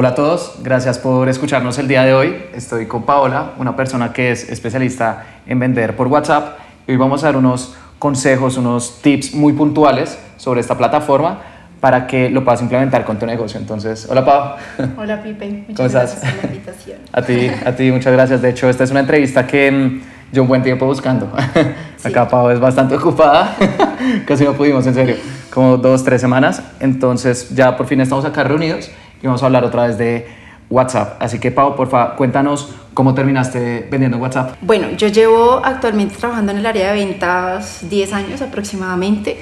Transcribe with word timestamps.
Hola 0.00 0.08
a 0.08 0.14
todos, 0.14 0.54
gracias 0.62 0.98
por 0.98 1.28
escucharnos 1.28 1.76
el 1.76 1.86
día 1.86 2.02
de 2.04 2.14
hoy. 2.14 2.34
Estoy 2.54 2.86
con 2.86 3.02
Paola, 3.02 3.50
una 3.58 3.76
persona 3.76 4.14
que 4.14 4.30
es 4.30 4.48
especialista 4.48 5.26
en 5.46 5.58
vender 5.58 5.94
por 5.94 6.06
WhatsApp. 6.06 6.56
Hoy 6.88 6.96
vamos 6.96 7.22
a 7.22 7.26
dar 7.26 7.36
unos 7.36 7.74
consejos, 7.98 8.56
unos 8.56 9.02
tips 9.02 9.34
muy 9.34 9.52
puntuales 9.52 10.18
sobre 10.38 10.62
esta 10.62 10.78
plataforma 10.78 11.40
para 11.80 12.06
que 12.06 12.30
lo 12.30 12.42
puedas 12.42 12.62
implementar 12.62 13.04
con 13.04 13.18
tu 13.18 13.26
negocio. 13.26 13.60
Entonces, 13.60 14.08
hola 14.08 14.24
Pau. 14.24 14.56
Hola 14.96 15.22
Pipe, 15.22 15.46
muchas 15.68 15.76
¿Cómo 15.76 15.86
estás? 15.86 16.22
gracias 16.22 16.34
por 16.34 16.44
la 16.44 16.56
invitación. 16.56 16.98
A 17.12 17.20
ti, 17.20 17.50
a 17.66 17.76
ti, 17.76 17.92
muchas 17.92 18.12
gracias. 18.14 18.40
De 18.40 18.48
hecho, 18.48 18.70
esta 18.70 18.84
es 18.84 18.90
una 18.90 19.00
entrevista 19.00 19.46
que 19.46 19.70
mm, 19.70 20.00
yo 20.32 20.40
un 20.40 20.48
buen 20.48 20.62
tiempo 20.62 20.86
buscando. 20.86 21.30
Acá 22.04 22.26
Pau 22.26 22.48
es 22.48 22.58
bastante 22.58 22.94
ocupada, 22.94 23.54
casi 24.26 24.44
no 24.44 24.54
pudimos, 24.54 24.86
en 24.86 24.94
serio, 24.94 25.16
como 25.52 25.76
dos, 25.76 26.02
tres 26.04 26.22
semanas. 26.22 26.62
Entonces, 26.80 27.50
ya 27.54 27.76
por 27.76 27.86
fin 27.86 28.00
estamos 28.00 28.24
acá 28.24 28.44
reunidos 28.44 28.90
y 29.22 29.26
vamos 29.26 29.42
a 29.42 29.46
hablar 29.46 29.64
otra 29.64 29.86
vez 29.86 29.98
de 29.98 30.26
WhatsApp. 30.70 31.20
Así 31.20 31.38
que, 31.38 31.50
Pau, 31.50 31.74
por 31.76 31.88
favor, 31.88 32.16
cuéntanos 32.16 32.70
cómo 32.94 33.14
terminaste 33.14 33.88
vendiendo 33.90 34.16
en 34.16 34.22
WhatsApp. 34.22 34.56
Bueno, 34.60 34.90
yo 34.90 35.08
llevo 35.08 35.60
actualmente 35.64 36.16
trabajando 36.16 36.52
en 36.52 36.58
el 36.58 36.66
área 36.66 36.92
de 36.92 37.04
ventas 37.04 37.88
10 37.88 38.12
años 38.12 38.42
aproximadamente. 38.42 39.38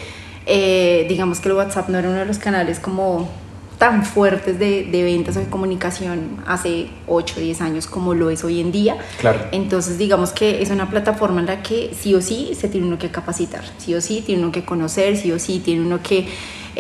Eh, 0.47 1.07
digamos 1.09 1.41
que 1.41 1.49
el 1.51 1.55
WhatsApp 1.55 1.89
no 1.91 1.99
era 1.99 2.09
uno 2.09 2.19
de 2.19 2.25
los 2.25 2.39
canales 2.39 2.81
como 2.81 3.29
tan 3.77 4.05
fuertes 4.05 4.59
de, 4.59 4.85
de, 4.91 5.05
ventas 5.05 5.37
o 5.37 5.41
de 5.41 5.47
comunicación 5.47 6.43
hace 6.47 6.89
8 7.07 7.35
o 7.37 7.41
10 7.41 7.61
años 7.61 7.87
como 7.87 8.13
lo 8.13 8.31
es 8.31 8.43
hoy 8.43 8.61
en 8.61 8.73
día. 8.73 8.97
Claro. 9.21 9.39
Entonces, 9.53 9.99
digamos 9.99 10.33
que 10.33 10.63
es 10.63 10.71
una 10.71 10.91
plataforma 10.91 11.41
en 11.41 11.47
la 11.47 11.63
que 11.63 11.95
sí 11.99 12.15
o 12.15 12.21
sí 12.21 12.53
se 12.59 12.69
tiene 12.69 12.89
uno 12.89 12.99
que 12.99 13.11
capacitar, 13.11 13.63
sí 13.79 13.95
o 13.95 14.01
sí 14.01 14.23
tiene 14.27 14.43
uno 14.43 14.51
que 14.51 14.65
conocer, 14.65 15.17
sí 15.17 15.31
o 15.31 15.39
sí 15.39 15.61
tiene 15.65 15.83
uno 15.83 16.01
que 16.03 16.27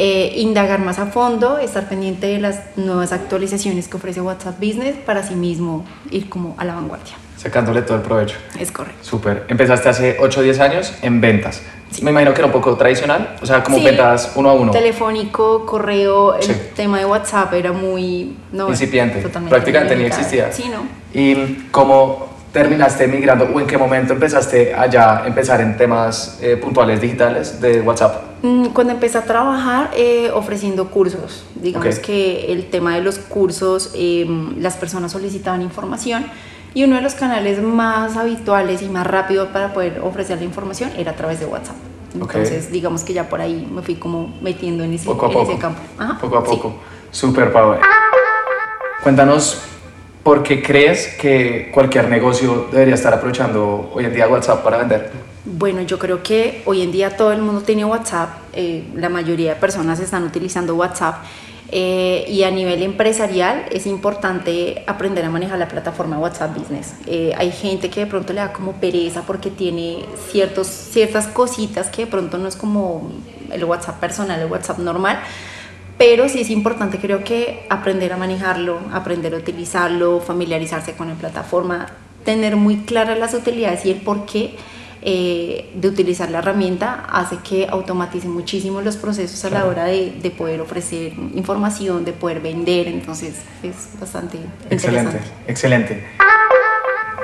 eh, 0.01 0.33
indagar 0.37 0.79
más 0.81 1.01
a 1.01 1.07
fondo, 1.07 1.59
estar 1.59 1.89
pendiente 1.89 2.29
de 2.29 2.39
las 2.39 2.61
nuevas 2.77 3.11
actualizaciones 3.13 3.89
que 3.89 3.97
ofrece 3.97 4.21
WhatsApp 4.21 4.57
Business 4.59 4.95
para 5.05 5.25
sí 5.25 5.35
mismo 5.35 5.85
ir 6.13 6.29
como 6.29 6.55
a 6.57 6.65
la 6.65 6.75
vanguardia. 6.77 7.15
Sacándole 7.37 7.83
todo 7.83 7.97
el 7.97 8.03
provecho. 8.03 8.37
Es 8.59 8.71
correcto. 8.71 9.03
Súper. 9.05 9.45
Empezaste 9.49 9.89
hace 9.89 10.17
8 10.21 10.41
o 10.41 10.43
10 10.45 10.61
años 10.61 10.95
en 11.03 11.21
ventas. 11.21 11.63
Sí. 11.91 12.05
Me 12.05 12.13
imagino 12.13 12.33
que 12.33 12.39
era 12.39 12.47
un 12.47 12.53
poco 12.53 12.77
tradicional, 12.77 13.37
o 13.43 13.47
sea, 13.47 13.65
como 13.65 13.79
Sí, 13.79 13.85
ventas 13.85 14.33
uno 14.37 14.51
a 14.51 14.53
uno. 14.53 14.71
Telefónico, 14.73 15.67
correo, 15.67 16.35
el 16.37 16.43
Sí. 16.45 16.53
tema 16.77 16.99
de 17.01 17.05
WhatsApp 17.05 17.53
era 17.55 17.73
muy... 17.73 18.37
No, 18.53 18.69
Incipiente. 18.69 19.21
totalmente 19.21 19.51
Prácticamente 19.55 19.97
ni 19.97 20.05
existía. 20.05 20.53
Sí, 20.53 20.65
¿no? 20.69 20.83
¿Y 21.13 21.67
cómo 21.73 22.29
terminaste 22.53 23.07
migrando 23.09 23.45
o 23.53 23.61
en 23.61 23.67
qué 23.67 23.77
momento 23.77 24.13
empezaste 24.15 24.75
a 24.75 24.87
ya 24.87 25.25
empezar 25.27 25.61
en 25.61 25.77
temas 25.77 26.39
eh, 26.41 26.57
puntuales 26.57 27.01
digitales 27.01 27.61
de 27.61 27.81
WhatsApp? 27.83 28.23
Mm, 28.43 28.67
Cuando 28.69 28.93
empecé 28.93 29.19
a 29.19 29.23
trabajar 29.23 29.91
eh, 29.95 30.31
ofreciendo 30.33 30.91
cursos, 30.91 31.45
digamos 31.55 31.99
Ok. 31.99 32.05
que 32.05 32.53
el 32.53 32.71
tema 32.71 32.95
de 32.95 33.03
los 33.03 33.19
cursos, 33.19 33.93
eh, 33.95 34.27
las 34.59 34.77
personas 34.77 35.13
solicitaban 35.13 35.61
información 35.63 36.25
y 36.75 36.85
uno 36.85 36.97
de 36.97 37.03
los 37.03 37.15
canales 37.15 37.61
más 37.63 38.17
habituales 38.17 38.83
y 38.83 38.89
más 38.89 39.07
rápido 39.07 39.49
para 39.49 39.73
poder 39.73 40.01
ofrecer 40.03 40.39
la 40.39 40.45
información 40.45 40.91
era 40.97 41.13
a 41.13 41.15
través 41.17 41.41
de 41.41 41.47
WhatsApp. 41.47 41.77
Entonces, 42.15 42.73
digamos 42.73 43.05
que 43.05 43.13
ya 43.13 43.29
por 43.29 43.41
ahí 43.43 43.69
me 43.71 43.83
fui 43.83 43.97
como 43.97 44.35
metiendo 44.41 44.83
en 44.85 44.95
ese, 44.95 45.05
Poco 45.07 45.27
a 45.27 45.29
en 45.29 45.35
poco. 45.35 45.51
ese 45.53 45.61
campo. 45.61 45.81
Ajá, 45.99 46.19
Poco 46.19 46.39
a 46.39 46.43
sí. 46.43 46.47
poco. 46.51 46.75
Súper, 47.11 47.53
Pau. 47.53 47.75
Cuéntanos 49.03 49.61
por 50.29 50.43
qué 50.43 50.62
crees 50.62 51.17
que 51.19 51.71
cualquier 51.73 52.07
negocio 52.11 52.69
debería 52.71 52.97
estar 52.97 53.15
aprovechando 53.15 53.91
hoy 53.95 54.05
en 54.05 54.12
día 54.12 54.29
WhatsApp 54.29 54.62
para 54.62 54.77
vender. 54.77 55.11
Bueno, 55.47 55.81
yo 55.81 55.98
creo 55.98 56.23
que 56.23 56.61
hoy 56.67 56.83
en 56.83 56.93
día 56.93 57.17
todo 57.17 57.33
el 57.33 57.41
mundo 57.41 57.62
tiene 57.62 57.87
WhatsApp, 57.87 58.29
eh, 58.53 58.85
la 58.95 59.09
mayoría 59.09 59.55
de 59.55 59.57
personas 59.59 59.98
están 60.01 60.25
utilizando 60.25 60.75
WhatsApp 60.75 61.25
eh, 61.73 62.27
y 62.29 62.43
a 62.43 62.51
nivel 62.51 62.83
empresarial 62.83 63.64
es 63.70 63.86
importante 63.86 64.85
aprender 64.86 65.25
a 65.25 65.30
manejar 65.30 65.58
la 65.58 65.69
plataforma 65.69 66.19
WhatsApp 66.19 66.55
Business. 66.55 66.92
Eh, 67.07 67.33
hay 67.35 67.51
gente 67.51 67.89
que 67.89 68.01
de 68.01 68.07
pronto 68.07 68.35
le 68.35 68.41
da 68.41 68.52
como 68.52 68.73
pereza 68.73 69.23
porque 69.23 69.48
tiene 69.48 70.05
ciertos, 70.31 70.67
ciertas 70.67 71.27
cositas 71.29 71.89
que 71.89 72.05
de 72.05 72.11
pronto 72.11 72.36
no 72.36 72.48
es 72.48 72.57
como 72.57 73.11
el 73.51 73.64
WhatsApp 73.64 73.98
personal, 73.98 74.39
el 74.39 74.51
WhatsApp 74.51 74.79
normal. 74.79 75.20
Pero 75.98 76.29
sí 76.29 76.41
es 76.41 76.51
importante, 76.51 76.98
creo 76.98 77.25
que 77.25 77.67
aprender 77.69 78.13
a 78.13 78.17
manejarlo, 78.17 78.79
aprender 78.92 79.35
a 79.35 79.39
utilizarlo, 79.39 80.20
familiarizarse 80.20 80.92
con 80.92 81.09
la 81.09 81.14
plataforma, 81.14 81.86
tener 82.25 82.55
muy 82.55 82.79
claras 82.79 83.19
las 83.19 83.35
utilidades 83.35 83.85
y 83.85 83.91
el 83.91 84.01
por 84.01 84.25
qué 84.25 84.55
eh, 85.03 85.70
de 85.75 85.89
utilizar 85.89 86.31
la 86.31 86.39
herramienta 86.39 87.05
hace 87.11 87.39
que 87.39 87.67
automatice 87.69 88.29
muchísimo 88.29 88.81
los 88.81 88.97
procesos 88.97 89.45
a 89.45 89.51
la 89.51 89.64
hora 89.64 89.85
de, 89.85 90.13
de 90.23 90.31
poder 90.31 90.61
ofrecer 90.61 91.14
información, 91.35 92.05
de 92.05 92.13
poder 92.13 92.41
vender. 92.41 92.87
Entonces 92.87 93.35
es 93.63 93.89
bastante 93.98 94.39
Excelente, 94.70 95.17
interesante. 95.17 95.20
excelente. 95.47 96.05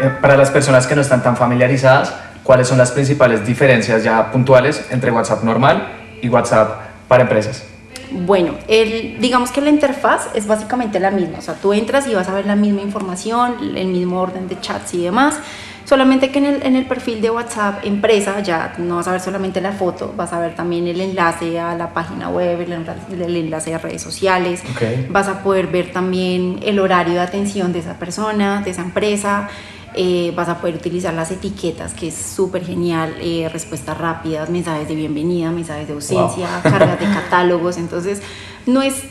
Eh, 0.01 0.11
para 0.21 0.37
las 0.37 0.51
personas 0.51 0.87
que 0.87 0.97
no 0.97 1.01
están 1.01 1.23
tan 1.23 1.37
familiarizadas, 1.37 2.15
¿cuáles 2.43 2.67
son 2.67 2.79
las 2.79 2.91
principales 2.91 3.47
diferencias 3.47 4.03
ya 4.03 4.33
puntuales 4.33 4.85
entre 4.91 5.13
WhatsApp 5.13 5.45
normal 5.45 6.17
y 6.23 6.29
WhatsApp 6.29 6.81
para 7.07 7.23
empresas? 7.23 7.74
Bueno, 8.15 8.55
el, 8.69 9.19
digamos 9.21 9.51
que 9.51 9.61
la 9.61 9.71
interfaz 9.71 10.29
es 10.35 10.47
básicamente 10.47 11.01
la 11.01 11.11
misma, 11.11 11.39
o 11.39 11.43
sea, 11.43 11.55
tú 11.55 11.73
entras 11.73 12.07
y 12.07 12.15
vas 12.15 12.29
a 12.29 12.35
ver 12.35 12.47
la 12.47 12.55
misma 12.55 12.81
información, 12.81 13.57
el 13.77 13.89
mismo 13.89 14.21
orden 14.21 14.47
de 14.47 14.61
chats 14.61 14.95
y 14.95 15.03
demás, 15.03 15.41
solamente 15.85 16.31
que 16.31 16.39
en 16.39 16.47
el, 16.47 16.63
en 16.63 16.77
el 16.77 16.87
perfil 16.87 17.21
de 17.21 17.31
WhatsApp 17.31 17.85
empresa 17.85 18.41
ya 18.41 18.75
no 18.79 18.97
vas 18.97 19.09
a 19.09 19.13
ver 19.13 19.21
solamente 19.21 19.61
la 19.61 19.73
foto, 19.73 20.15
vas 20.17 20.33
a 20.33 20.39
ver 20.39 20.55
también 20.55 20.87
el 20.87 21.01
enlace 21.01 21.59
a 21.59 21.75
la 21.75 21.93
página 21.93 22.29
web, 22.29 22.61
el 22.61 22.73
enlace, 22.73 23.01
el 23.13 23.37
enlace 23.37 23.75
a 23.75 23.79
redes 23.79 24.01
sociales, 24.01 24.63
Ok. 24.75 25.11
vas 25.11 25.27
a 25.29 25.43
poder 25.43 25.67
ver 25.67 25.91
también 25.93 26.61
el 26.63 26.79
horario 26.79 27.15
de 27.15 27.21
atención 27.21 27.73
de 27.73 27.81
esa 27.81 27.95
persona, 27.95 28.63
de 28.63 28.71
esa 28.71 28.83
empresa. 28.83 29.49
Eh, 29.95 30.33
vas 30.37 30.49
a 30.49 30.59
poder 30.61 30.77
utilizar 30.77 31.15
las 31.15 31.31
etiquetas, 31.31 31.95
que 31.95 32.09
es 32.09 32.15
súper 32.15 32.65
genial, 32.65 33.15
eh, 33.21 33.49
respuestas 33.53 33.97
rápidas, 33.97 34.51
mensajes 34.51 34.89
de 34.89 34.95
bienvenida, 34.95 35.51
mensajes 35.51 35.87
de 35.87 35.95
ausencia, 35.95 36.49
cargas 36.63 36.99
de 37.01 37.07
catálogos. 37.15 37.77
Entonces, 37.79 38.21
no 38.67 38.83
es 38.83 39.03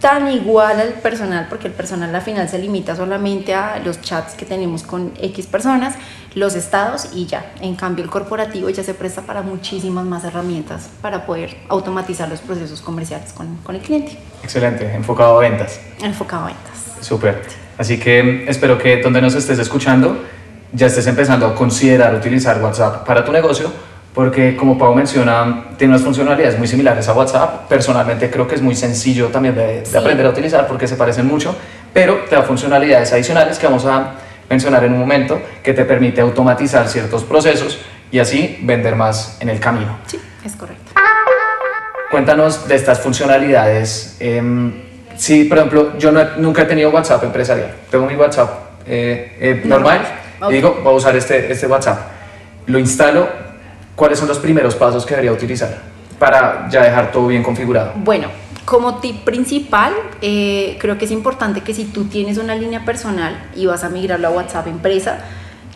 tan 0.00 0.32
igual 0.32 0.80
al 0.80 0.94
personal, 0.94 1.46
porque 1.48 1.68
el 1.68 1.74
personal 1.74 2.12
al 2.12 2.22
final 2.22 2.48
se 2.48 2.58
limita 2.58 2.96
solamente 2.96 3.54
a 3.54 3.78
los 3.78 4.00
chats 4.00 4.34
que 4.34 4.44
tenemos 4.44 4.82
con 4.82 5.12
X 5.20 5.46
personas, 5.46 5.94
los 6.34 6.56
estados 6.56 7.10
y 7.14 7.26
ya. 7.26 7.52
En 7.60 7.76
cambio, 7.76 8.02
el 8.02 8.10
corporativo 8.10 8.68
ya 8.68 8.82
se 8.82 8.94
presta 8.94 9.22
para 9.22 9.42
muchísimas 9.42 10.04
más 10.04 10.24
herramientas 10.24 10.88
para 11.00 11.24
poder 11.24 11.56
automatizar 11.68 12.28
los 12.28 12.40
procesos 12.40 12.80
comerciales 12.80 13.32
con, 13.32 13.58
con 13.58 13.76
el 13.76 13.80
cliente, 13.82 14.18
Excelente, 14.42 14.92
enfocado 14.92 15.36
a 15.36 15.40
ventas. 15.40 15.78
enfocado 16.02 16.44
a 16.44 16.46
ventas. 16.46 16.84
Súper. 17.00 17.61
Así 17.78 17.98
que 17.98 18.44
espero 18.48 18.78
que 18.78 18.98
donde 18.98 19.20
nos 19.20 19.34
estés 19.34 19.58
escuchando 19.58 20.18
ya 20.72 20.86
estés 20.86 21.06
empezando 21.06 21.46
a 21.46 21.54
considerar 21.54 22.14
utilizar 22.14 22.62
WhatsApp 22.62 23.06
para 23.06 23.24
tu 23.24 23.32
negocio, 23.32 23.70
porque 24.14 24.56
como 24.56 24.78
Pau 24.78 24.94
menciona, 24.94 25.66
tiene 25.76 25.92
unas 25.92 26.02
funcionalidades 26.02 26.58
muy 26.58 26.66
similares 26.66 27.08
a 27.08 27.12
WhatsApp. 27.12 27.68
Personalmente 27.68 28.30
creo 28.30 28.48
que 28.48 28.54
es 28.54 28.62
muy 28.62 28.74
sencillo 28.74 29.28
también 29.28 29.54
de, 29.54 29.82
aprender 29.96 30.26
a 30.26 30.30
utilizar 30.30 30.66
porque 30.66 30.86
se 30.86 30.96
parecen 30.96 31.26
mucho, 31.26 31.54
pero 31.92 32.24
te 32.28 32.34
da 32.34 32.42
funcionalidades 32.42 33.12
adicionales 33.12 33.58
que 33.58 33.66
vamos 33.66 33.84
a 33.84 34.14
mencionar 34.48 34.84
en 34.84 34.92
un 34.92 35.00
momento 35.00 35.40
que 35.62 35.72
te 35.72 35.84
permite 35.84 36.20
automatizar 36.20 36.88
ciertos 36.88 37.24
procesos 37.24 37.78
y 38.10 38.18
así 38.18 38.58
vender 38.62 38.96
más 38.96 39.38
en 39.40 39.48
el 39.48 39.60
camino. 39.60 39.98
Sí, 40.06 40.18
es 40.44 40.56
correcto. 40.56 40.92
Cuéntanos 42.10 42.68
de 42.68 42.74
estas 42.74 43.00
funcionalidades. 43.00 44.16
em, 44.20 44.91
sí, 45.22 45.44
por 45.44 45.58
ejemplo, 45.58 45.96
yo 45.98 46.10
no- 46.10 46.36
nunca 46.38 46.62
he 46.62 46.64
tenido 46.64 46.90
WhatsApp 46.90 47.22
empresarial. 47.24 47.70
Tengo 47.90 48.06
mi 48.06 48.16
WhatsApp 48.16 48.50
eh, 48.86 49.36
eh, 49.40 49.62
normal 49.64 50.00
y 50.48 50.52
digo, 50.54 50.80
voy 50.82 50.92
a 50.92 50.96
usar 50.96 51.14
este, 51.16 51.50
este 51.52 51.66
WhatsApp. 51.68 51.98
Lo 52.66 52.78
instalo. 52.78 53.28
¿Cuáles 53.94 54.18
son 54.18 54.26
los 54.26 54.38
primeros 54.38 54.74
pasos 54.74 55.04
que 55.06 55.10
debería 55.14 55.32
utilizar 55.32 55.78
para 56.18 56.66
ya 56.70 56.82
dejar 56.82 57.12
todo 57.12 57.28
bien 57.28 57.42
configurado? 57.42 57.92
Bueno, 57.96 58.28
como 58.64 58.98
tip 59.00 59.22
principal, 59.24 59.92
eh, 60.22 60.76
creo 60.80 60.96
que 60.98 61.04
es 61.04 61.10
importante 61.10 61.60
que 61.60 61.72
si 61.74 61.84
tú 61.84 62.06
tienes 62.06 62.38
una 62.38 62.54
línea 62.56 62.84
personal 62.84 63.36
y 63.54 63.66
vas 63.66 63.84
a 63.84 63.90
migrarlo 63.90 64.28
a 64.28 64.30
WhatsApp 64.30 64.66
empresa, 64.66 65.20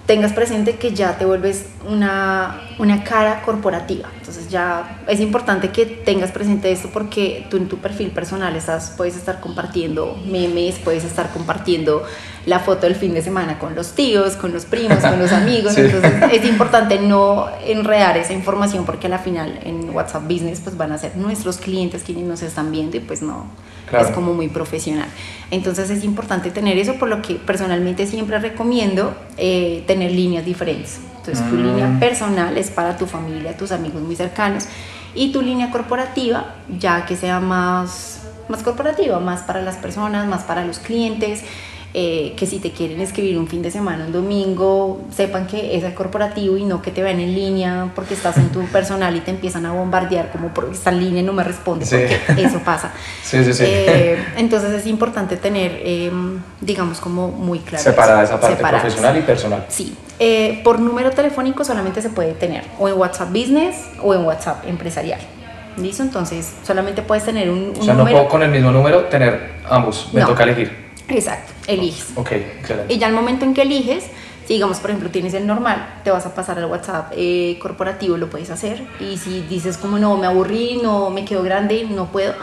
tengas 0.07 0.33
presente 0.33 0.77
que 0.77 0.95
ya 0.95 1.19
te 1.19 1.25
vuelves 1.25 1.67
una, 1.89 2.61
una 2.79 3.03
cara 3.03 3.43
corporativa. 3.43 4.09
Entonces 4.19 4.49
ya 4.49 5.01
es 5.09 5.21
importante 5.21 5.71
que 5.71 5.85
tengas 5.85 6.31
presente 6.31 6.71
esto 6.71 6.91
porque 6.93 7.47
tú 7.51 7.57
en 7.57 7.69
tu 7.69 7.79
perfil 7.79 8.11
personal 8.11 8.55
estás, 8.55 8.95
puedes 8.97 9.17
estar 9.17 9.41
compartiendo 9.41 10.17
memes, 10.27 10.77
puedes 10.79 11.05
estar 11.05 11.31
compartiendo 11.31 12.05
la 12.47 12.61
foto 12.61 12.83
del 12.83 12.95
fin 12.95 13.15
de 13.15 13.23
semana 13.23 13.59
con 13.59 13.75
los 13.75 13.93
tíos, 13.93 14.35
con 14.35 14.53
los 14.53 14.65
primos, 14.65 14.99
con 14.99 15.19
los 15.19 15.33
amigos. 15.33 15.75
Sí. 15.75 15.81
Entonces 15.81 16.13
es 16.33 16.45
importante 16.45 17.01
no 17.01 17.49
enredar 17.65 18.17
esa 18.17 18.33
información 18.33 18.87
porque 18.87 19.09
a 19.09 19.11
la 19.11 19.19
final 19.19 19.59
en 19.65 19.91
WhatsApp 19.91 20.23
Business 20.23 20.61
pues 20.63 20.77
van 20.77 20.93
a 20.93 20.99
ser 20.99 21.17
nuestros 21.17 21.59
clientes 21.59 22.03
quienes 22.05 22.25
nos 22.25 22.43
están 22.43 22.71
viendo 22.71 22.97
y 22.97 23.01
pues 23.01 23.23
no 23.23 23.47
Claro. 23.87 24.07
es 24.07 24.13
como 24.13 24.35
muy 24.35 24.49
profesional. 24.49 25.09
Entonces 25.51 25.91
es 25.91 26.03
importante 26.05 26.51
tener 26.51 26.77
eso 26.77 26.95
por 26.95 27.09
lo 27.09 27.23
que 27.23 27.35
personalmente 27.37 28.07
siempre 28.07 28.39
recomiendo 28.39 29.15
eh, 29.37 29.85
tener 29.87 30.11
líneas 30.11 30.45
diferentes. 30.45 30.99
Entonces 31.19 31.49
tu 31.49 31.55
Mm. 31.57 31.63
línea 31.67 31.97
personal 32.01 32.57
es 32.59 32.71
para 32.71 32.97
tu 32.97 33.07
familia, 33.07 33.57
tus 33.57 33.71
amigos 33.73 34.03
muy 34.03 34.17
cercanos 34.17 34.67
y 35.15 35.33
tu 35.33 35.41
línea 35.43 35.71
corporativa 35.71 36.55
ya 36.79 37.07
que 37.07 37.17
sea 37.17 37.41
más 37.41 38.21
más 38.49 38.63
corporativa, 38.63 39.19
más 39.19 39.41
para 39.43 39.61
las 39.61 39.77
personas, 39.77 40.29
más 40.29 40.45
para 40.45 40.65
los 40.65 40.79
clientes. 40.79 41.43
Eh, 41.99 42.35
que 42.37 42.45
si 42.45 42.59
te 42.59 42.73
quieren 42.73 43.01
escribir 43.01 43.39
un 43.39 43.49
fin 43.49 43.63
de 43.63 43.71
semana, 43.71 44.05
un 44.05 44.13
domingo, 44.13 45.01
sepan 45.11 45.47
que 45.47 45.79
es 45.79 45.83
el 45.83 45.95
corporativo 45.95 46.59
y 46.59 46.65
no 46.65 46.83
que 46.83 46.91
te 46.91 47.03
vean 47.03 47.21
en 47.21 47.35
línea 47.35 47.91
porque 47.95 48.13
estás 48.13 48.37
en 48.37 48.51
tu 48.51 48.67
personal 48.67 49.17
y 49.17 49.21
te 49.21 49.31
empiezan 49.31 49.65
a 49.65 49.73
bombardear 49.73 50.31
como 50.31 50.49
porque 50.49 50.75
está 50.75 50.91
en 50.91 51.01
línea 51.01 51.23
y 51.23 51.25
no 51.25 51.33
me 51.33 51.43
responde, 51.43 51.87
porque 51.87 52.43
eso 52.43 52.59
pasa. 52.59 52.93
Sí, 53.23 53.43
sí, 53.45 53.55
sí. 53.55 53.65
Eh, 53.67 54.23
entonces 54.37 54.73
es 54.73 54.87
importante 54.87 55.39
tener, 55.39 55.81
em, 55.83 56.39
digamos, 56.61 57.01
como 57.01 57.29
muy 57.29 57.61
claro. 57.61 57.83
Separada 57.83 58.25
esa 58.25 58.39
parte 58.39 58.63
profesional 58.63 59.17
y 59.17 59.23
personal. 59.23 59.65
Sí. 59.71 59.97
Eh, 60.19 60.61
por 60.63 60.79
número 60.79 61.13
telefónico 61.13 61.65
solamente 61.65 62.03
se 62.03 62.11
puede 62.11 62.35
tener 62.35 62.65
o 62.79 62.91
en 62.91 62.99
WhatsApp 62.99 63.31
Business 63.31 63.77
o 64.03 64.13
en 64.13 64.23
WhatsApp 64.27 64.67
empresarial. 64.69 65.21
¿Listo? 65.79 66.03
Entonces 66.03 66.57
solamente 66.63 67.01
puedes 67.01 67.25
tener 67.25 67.49
un, 67.49 67.71
un 67.71 67.81
o 67.81 67.83
sea, 67.83 67.95
no 67.95 68.05
puedo 68.05 68.29
con 68.29 68.43
el 68.43 68.51
mismo 68.51 68.71
número 68.71 69.05
tener 69.05 69.53
ambos, 69.67 70.11
me 70.13 70.21
toca 70.21 70.43
elegir. 70.43 70.85
Exacto, 71.09 71.53
eliges. 71.67 72.09
Ok, 72.15 72.33
excelente. 72.33 72.95
Y 72.95 72.99
ya 72.99 73.07
al 73.07 73.13
momento 73.13 73.45
en 73.45 73.55
que 73.55 73.63
eliges, 73.63 74.05
si 74.47 74.55
digamos, 74.55 74.79
por 74.79 74.91
ejemplo, 74.91 75.11
tienes 75.11 75.35
el 75.35 75.47
normal, 75.47 76.01
te 76.05 76.11
vas 76.11 76.25
a 76.27 76.35
pasar 76.35 76.59
al 76.59 76.67
WhatsApp 76.67 77.13
eh, 77.17 77.59
corporativo, 77.61 78.17
lo 78.17 78.31
puedes 78.31 78.51
hacer. 78.51 78.87
Y 79.01 79.17
si 79.17 79.41
dices 79.43 79.77
como 79.77 79.99
no, 79.99 80.17
me 80.17 80.27
aburrí, 80.27 80.81
no 80.83 81.11
me 81.11 81.25
quedo 81.25 81.43
grande, 81.43 81.87
no 81.91 82.07
puedo, 82.07 82.35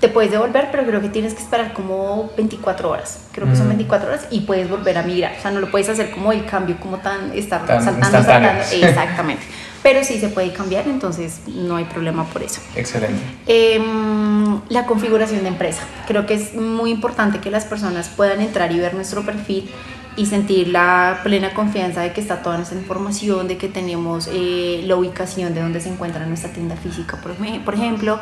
te 0.00 0.08
puedes 0.08 0.30
devolver, 0.30 0.68
pero 0.70 0.84
creo 0.86 1.00
que 1.02 1.10
tienes 1.10 1.34
que 1.34 1.42
esperar 1.42 1.74
como 1.74 2.30
24 2.36 2.88
horas. 2.88 3.26
Creo 3.32 3.46
que 3.46 3.56
son 3.56 3.68
24 3.68 4.06
mm. 4.06 4.10
horas 4.10 4.26
y 4.30 4.40
puedes 4.40 4.70
volver 4.70 4.96
a 4.96 5.02
migrar. 5.02 5.34
O 5.38 5.42
sea, 5.42 5.50
no 5.50 5.60
lo 5.60 5.70
puedes 5.70 5.88
hacer 5.90 6.10
como 6.10 6.32
el 6.32 6.46
cambio, 6.46 6.78
como 6.80 6.98
tan, 6.98 7.32
estar 7.34 7.66
saltando, 7.66 8.10
saltando. 8.10 8.62
Exactamente. 8.72 9.44
pero 9.82 10.04
sí 10.04 10.18
se 10.18 10.28
puede 10.28 10.52
cambiar, 10.52 10.86
entonces 10.86 11.40
no 11.46 11.76
hay 11.76 11.84
problema 11.84 12.24
por 12.24 12.42
eso. 12.42 12.60
Excelente. 12.76 13.20
Em, 13.46 14.60
la 14.68 14.86
configuración 14.86 15.42
de 15.42 15.48
empresa. 15.48 15.82
Creo 16.06 16.26
que 16.26 16.34
es 16.34 16.54
muy 16.54 16.90
importante 16.90 17.40
que 17.40 17.50
las 17.50 17.64
personas 17.64 18.08
puedan 18.08 18.40
entrar 18.40 18.72
y 18.72 18.78
ver 18.78 18.94
nuestro 18.94 19.22
perfil 19.22 19.70
y 20.16 20.26
sentir 20.26 20.68
la 20.68 21.20
plena 21.22 21.54
confianza 21.54 22.02
de 22.02 22.12
que 22.12 22.20
está 22.20 22.42
toda 22.42 22.56
nuestra 22.56 22.78
información, 22.78 23.48
de 23.48 23.56
que 23.56 23.68
tenemos 23.68 24.28
eh, 24.30 24.82
la 24.84 24.96
ubicación 24.96 25.54
de 25.54 25.62
donde 25.62 25.80
se 25.80 25.88
encuentra 25.88 26.26
nuestra 26.26 26.52
tienda 26.52 26.76
física, 26.76 27.16
por, 27.22 27.32
por 27.64 27.74
ejemplo, 27.74 28.18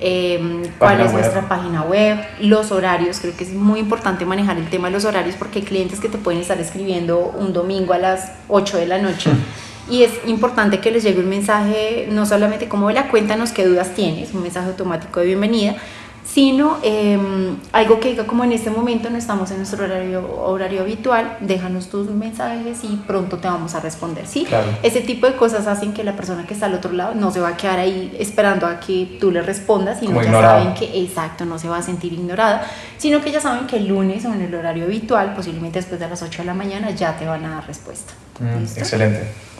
em, 0.00 0.62
cuál 0.78 1.00
es 1.00 1.12
nuestra 1.12 1.48
página 1.48 1.82
web, 1.82 2.18
los 2.40 2.70
horarios, 2.70 3.18
creo 3.20 3.36
que 3.36 3.44
es 3.44 3.52
muy 3.52 3.80
importante 3.80 4.24
manejar 4.24 4.56
el 4.56 4.70
tema 4.70 4.88
de 4.88 4.92
los 4.92 5.04
horarios 5.04 5.34
porque 5.36 5.58
hay 5.58 5.64
clientes 5.64 6.00
que 6.00 6.08
te 6.08 6.16
pueden 6.16 6.40
estar 6.40 6.58
escribiendo 6.58 7.18
un 7.18 7.52
domingo 7.52 7.92
a 7.92 7.98
las 7.98 8.32
8 8.48 8.78
de 8.78 8.86
la 8.86 8.98
noche. 8.98 9.30
y 9.90 10.04
es 10.04 10.12
importante 10.26 10.80
que 10.80 10.90
les 10.90 11.02
llegue 11.02 11.20
un 11.20 11.28
mensaje, 11.28 12.08
no 12.10 12.26
solamente 12.26 12.68
como 12.68 12.88
de 12.88 12.94
la 12.94 13.08
cuéntanos 13.08 13.52
qué 13.52 13.66
dudas 13.66 13.94
tienes, 13.94 14.32
un 14.32 14.42
mensaje 14.42 14.68
automático 14.68 15.20
de 15.20 15.26
bienvenida, 15.26 15.76
sino 16.24 16.78
em, 16.82 17.56
algo 17.72 17.98
que 17.98 18.10
diga 18.10 18.24
como 18.24 18.44
en 18.44 18.52
este 18.52 18.70
momento 18.70 19.10
no 19.10 19.18
estamos 19.18 19.50
en 19.50 19.58
nuestro 19.58 19.84
horario, 19.84 20.24
horario 20.44 20.82
habitual, 20.82 21.36
déjanos 21.40 21.88
tus 21.88 22.08
mensajes 22.10 22.84
y 22.84 22.96
pronto 23.06 23.38
te 23.38 23.48
vamos 23.48 23.74
a 23.74 23.80
responder, 23.80 24.26
¿sí? 24.26 24.46
Ese 24.82 25.00
tipo 25.00 25.26
de 25.26 25.34
cosas 25.34 25.66
hacen 25.66 25.92
que 25.92 26.04
la 26.04 26.14
persona 26.14 26.46
que 26.46 26.54
está 26.54 26.66
al 26.66 26.74
otro 26.74 26.92
lado 26.92 27.14
no 27.14 27.32
se 27.32 27.40
va 27.40 27.48
a 27.48 27.56
quedar 27.56 27.80
ahí 27.80 28.16
esperando 28.18 28.66
a 28.66 28.78
que 28.78 29.18
tú 29.20 29.30
le 29.30 29.42
respondas, 29.42 29.98
sino 30.00 30.22
ya 30.22 30.30
saben 30.30 30.74
que, 30.74 31.02
exacto, 31.02 31.44
no 31.44 31.58
se 31.58 31.68
va 31.68 31.78
a 31.78 31.82
sentir 31.82 32.12
ignorada, 32.12 32.66
sino 32.98 33.20
que 33.20 33.32
ya 33.32 33.40
saben 33.40 33.66
que 33.66 33.76
el 33.76 33.88
lunes 33.88 34.24
o 34.24 34.32
en 34.32 34.42
el 34.42 34.54
horario 34.54 34.84
habitual, 34.84 35.34
posiblemente 35.34 35.80
después 35.80 36.00
de 36.00 36.08
las 36.08 36.22
8 36.22 36.42
de 36.42 36.46
la 36.46 36.54
mañana, 36.54 36.90
ya 36.90 37.16
te 37.18 37.26
van 37.26 37.44
a 37.44 37.56
dar 37.56 37.66
respuesta. 37.66 38.12
Mm, 38.38 38.62
excelente. 38.78 39.51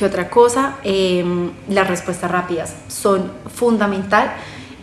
¿Qué 0.00 0.06
otra 0.06 0.30
cosa? 0.30 0.76
Em, 0.82 1.50
las 1.68 1.86
respuestas 1.86 2.30
rápidas 2.30 2.74
son 2.88 3.30
fundamental 3.54 4.32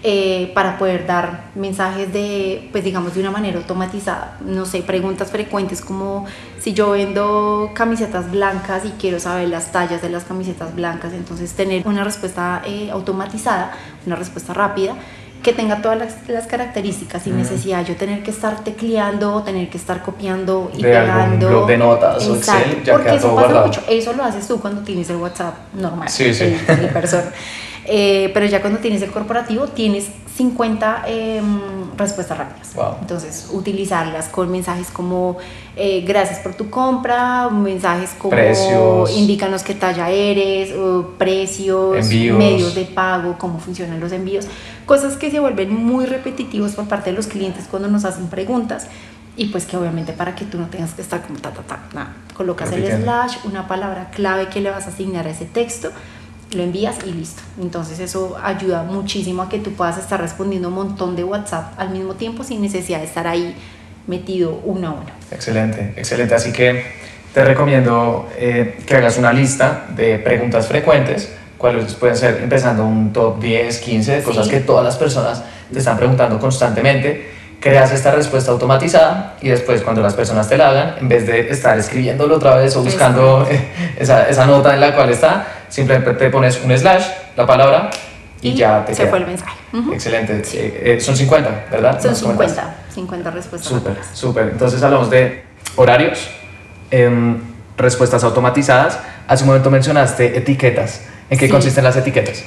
eh, 0.03 0.51
para 0.53 0.77
poder 0.77 1.07
dar 1.07 1.49
mensajes 1.55 2.13
de, 2.13 2.69
pues 2.71 2.83
digamos, 2.83 3.15
de 3.15 3.21
una 3.21 3.31
manera 3.31 3.57
automatizada. 3.57 4.37
No 4.45 4.67
sé, 4.67 4.83
preguntas 4.83 5.31
frecuentes 5.31 5.81
como 5.81 6.27
si 6.59 6.73
yo 6.73 6.91
vendo 6.91 7.71
camisetas 7.73 8.29
blancas 8.29 8.85
y 8.85 8.89
quiero 8.91 9.19
saber 9.19 9.49
las 9.49 9.71
tallas 9.71 10.03
de 10.03 10.09
las 10.09 10.23
camisetas 10.23 10.75
blancas, 10.75 11.11
entonces 11.13 11.51
tener 11.53 11.87
una 11.87 12.03
respuesta 12.03 12.61
eh, 12.63 12.91
automatizada, 12.91 13.71
una 14.05 14.17
respuesta 14.17 14.53
rápida 14.53 14.93
que 15.43 15.53
tenga 15.53 15.81
todas 15.81 15.97
las, 16.27 16.47
características 16.47 17.23
sin 17.23 17.37
necesidad 17.37 17.85
yo 17.85 17.95
tener 17.95 18.23
que 18.23 18.31
estar 18.31 18.63
tecleando 18.63 19.33
o 19.33 19.43
tener 19.43 19.69
que 19.69 19.77
estar 19.77 20.01
copiando 20.03 20.71
y 20.73 20.81
de 20.81 20.89
pegando. 20.89 21.47
Blog 21.47 21.67
de 21.67 21.77
notas 21.77 22.27
o 22.27 22.35
Excel, 22.35 22.83
ya 22.83 22.93
porque 22.93 23.15
eso 23.15 23.35
pasa 23.35 23.65
mucho. 23.65 23.81
Eso 23.89 24.13
lo 24.13 24.23
haces 24.23 24.47
tú 24.47 24.59
cuando 24.59 24.81
tienes 24.81 25.09
el 25.09 25.17
WhatsApp 25.17 25.55
normal. 25.73 26.09
Sí, 26.09 26.33
sí. 26.33 26.57
persona. 26.93 27.25
Eh, 27.89 28.31
pero 28.33 28.45
ya 28.45 28.59
cuando 28.59 28.79
tienes 28.79 29.01
el 29.01 29.11
corporativo 29.11 29.67
tienes 29.67 30.09
50 30.35 31.05
em, 31.07 31.59
respuestas 31.97 32.37
rápidas. 32.37 32.75
Entonces, 33.01 33.49
utilizarlas 33.51 34.27
con 34.27 34.51
mensajes 34.51 34.89
como 34.91 35.37
eh, 35.75 36.01
gracias 36.05 36.39
por 36.39 36.53
tu 36.53 36.69
compra, 36.69 37.49
mensajes 37.49 38.11
como 38.17 38.31
precios. 38.31 39.17
indícanos 39.17 39.63
qué 39.63 39.73
talla 39.73 40.09
eres, 40.09 40.73
precios, 41.17 42.05
medios 42.07 42.75
de 42.75 42.85
pago, 42.85 43.37
cómo 43.39 43.59
funcionan 43.59 43.99
los 43.99 44.11
envíos, 44.11 44.45
cosas 44.85 45.15
que 45.15 45.31
se 45.31 45.39
vuelven 45.39 45.73
muy 45.73 46.05
repetitivos 46.05 46.73
por 46.73 46.87
parte 46.87 47.09
de 47.09 47.15
los 47.15 47.27
clientes 47.27 47.65
cuando 47.69 47.87
nos 47.87 48.05
hacen 48.05 48.27
preguntas. 48.27 48.87
Y 49.37 49.45
pues 49.45 49.65
que 49.65 49.77
obviamente 49.77 50.13
para 50.13 50.33
que 50.33 50.45
tú 50.45 50.57
no 50.57 50.65
tengas 50.65 50.93
que 50.93 51.03
estar 51.03 51.21
como 51.21 51.39
ta, 51.39 51.51
ta, 51.51 51.61
ta, 51.61 51.79
nada. 51.93 52.15
Colocas 52.35 52.71
el 52.71 52.85
slash, 52.85 53.37
una 53.45 53.67
palabra 53.67 54.09
clave 54.09 54.47
que 54.47 54.61
le 54.61 54.71
vas 54.71 54.87
a 54.87 54.89
asignar 54.89 55.27
a 55.27 55.29
ese 55.29 55.45
texto 55.45 55.91
lo 56.51 56.63
envías 56.63 56.97
y 57.05 57.11
listo. 57.11 57.41
Entonces 57.61 57.99
eso 57.99 58.37
ayuda 58.41 58.83
muchísimo 58.83 59.43
a 59.43 59.49
que 59.49 59.59
tú 59.59 59.73
puedas 59.73 59.97
estar 59.97 60.19
respondiendo 60.19 60.69
un 60.69 60.75
montón 60.75 61.15
de 61.15 61.23
WhatsApp 61.23 61.73
al 61.77 61.89
mismo 61.89 62.13
tiempo 62.15 62.43
sin 62.43 62.61
necesidad 62.61 62.99
de 62.99 63.05
estar 63.05 63.27
ahí 63.27 63.55
metido 64.07 64.61
uno 64.63 64.87
a 64.87 64.91
uno. 64.91 65.05
Excelente, 65.31 65.93
excelente. 65.97 66.35
Así 66.35 66.51
que 66.51 66.85
te 67.33 67.43
recomiendo 67.43 68.29
eh, 68.37 68.79
que 68.85 68.95
hagas 68.95 69.17
una 69.17 69.33
lista 69.33 69.87
de 69.95 70.17
preguntas 70.19 70.67
frecuentes, 70.67 71.33
cuáles 71.57 71.93
pueden 71.95 72.15
ser 72.15 72.39
empezando 72.41 72.85
un 72.85 73.11
top 73.11 73.39
10, 73.39 73.79
15 73.79 74.11
de 74.17 74.23
cosas 74.23 74.47
que 74.47 74.61
todas 74.61 74.85
las 74.85 74.95
personas 74.95 75.43
te 75.71 75.79
están 75.79 75.97
preguntando 75.97 76.39
constantemente 76.39 77.29
creas 77.59 77.91
esta 77.91 78.11
respuesta 78.11 78.51
automatizada 78.51 79.35
y 79.41 79.49
después 79.49 79.81
cuando 79.81 80.01
las 80.01 80.13
personas 80.13 80.47
te 80.47 80.57
la 80.57 80.69
hagan, 80.69 80.95
en 80.99 81.09
vez 81.09 81.25
de 81.25 81.49
estar 81.49 81.77
escribiéndolo 81.77 82.35
otra 82.35 82.55
vez 82.55 82.75
o 82.75 82.83
buscando 82.83 83.47
esa, 83.97 84.29
esa, 84.29 84.45
nota 84.45 84.73
en 84.73 84.79
la 84.79 84.95
cual 84.95 85.09
está, 85.09 85.47
simplemente 85.69 86.13
te 86.13 86.29
pones 86.29 86.61
un 86.63 86.77
slash, 86.77 87.05
la 87.35 87.45
palabra 87.45 87.89
y, 88.41 88.53
ya 88.53 88.85
te 88.85 88.93
se 88.93 89.07
fue 89.07 89.19
el 89.19 89.25
mensaje. 89.25 89.57
Excelente. 89.91 90.41
Eh, 90.53 90.95
eh, 90.97 90.99
son 90.99 91.15
50, 91.15 91.65
¿verdad? 91.71 92.01
Son 92.01 92.15
50, 92.15 92.75
50 92.93 93.31
respuestas. 93.31 93.71
Súper, 93.71 93.97
súper. 94.13 94.49
Entonces 94.51 94.81
hablamos 94.83 95.09
de 95.09 95.43
horarios, 95.75 96.29
em, 96.91 97.39
respuestas 97.77 98.23
automatizadas. 98.23 98.99
Hace 99.27 99.43
un 99.43 99.49
momento 99.49 99.69
mencionaste 99.71 100.37
etiquetas. 100.37 101.01
¿En 101.29 101.37
qué 101.37 101.49
consisten 101.49 101.83
las 101.83 101.97
etiquetas? 101.97 102.45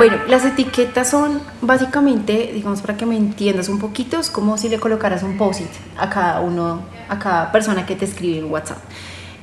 Bueno, 0.00 0.16
las 0.28 0.46
etiquetas 0.46 1.10
son 1.10 1.42
básicamente, 1.60 2.52
digamos 2.54 2.80
para 2.80 2.96
que 2.96 3.04
me 3.04 3.18
entiendas 3.18 3.68
un 3.68 3.78
poquito, 3.78 4.18
es 4.18 4.30
como 4.30 4.56
si 4.56 4.70
le 4.70 4.80
colocaras 4.80 5.22
un 5.22 5.36
post-it 5.36 5.68
a 5.98 6.08
cada 6.08 6.40
uno, 6.40 6.80
a 7.10 7.18
cada 7.18 7.52
persona 7.52 7.84
que 7.84 7.96
te 7.96 8.06
escribe 8.06 8.38
en 8.38 8.50
WhatsApp. 8.50 8.78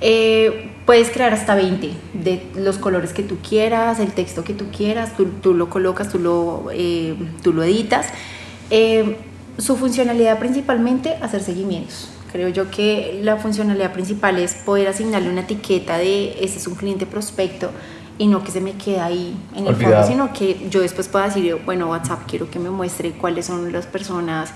Eh, 0.01 0.71
puedes 0.87 1.11
crear 1.11 1.31
hasta 1.31 1.53
20 1.53 1.91
de 2.13 2.41
los 2.55 2.79
colores 2.79 3.13
que 3.13 3.21
tú 3.21 3.37
quieras, 3.47 3.99
el 3.99 4.13
texto 4.13 4.43
que 4.43 4.55
tú 4.55 4.65
quieras, 4.75 5.11
tú, 5.15 5.53
lo 5.53 5.69
colocas, 5.69 6.09
tú 6.09 6.17
lo, 6.17 6.69
eh, 6.73 7.15
tú 7.43 7.53
lo 7.53 7.61
editas. 7.61 8.07
Eh, 8.71 9.15
su 9.59 9.77
funcionalidad 9.77 10.39
principalmente 10.39 11.17
hacer 11.21 11.43
seguimientos. 11.43 12.09
Creo 12.31 12.49
yo 12.49 12.71
que 12.71 13.19
la 13.21 13.37
funcionalidad 13.37 13.93
principal 13.93 14.39
es 14.39 14.55
poder 14.55 14.87
asignarle 14.87 15.29
una 15.29 15.41
etiqueta 15.41 15.99
de 15.99 16.43
este 16.43 16.57
es 16.57 16.65
un 16.65 16.73
cliente 16.73 17.05
prospecto 17.05 17.69
y 18.17 18.27
no 18.27 18.43
que 18.43 18.51
se 18.51 18.61
me 18.61 18.73
quede 18.73 18.99
ahí 18.99 19.35
en 19.55 19.67
el 19.67 19.75
fondo, 19.75 20.03
sino 20.05 20.33
que 20.33 20.67
yo 20.69 20.81
después 20.81 21.07
pueda 21.07 21.25
decir, 21.25 21.55
bueno, 21.65 21.89
WhatsApp, 21.89 22.21
quiero 22.27 22.49
que 22.49 22.59
me 22.59 22.69
muestre 22.69 23.11
cuáles 23.11 23.45
son 23.45 23.71
las 23.71 23.85
personas, 23.85 24.53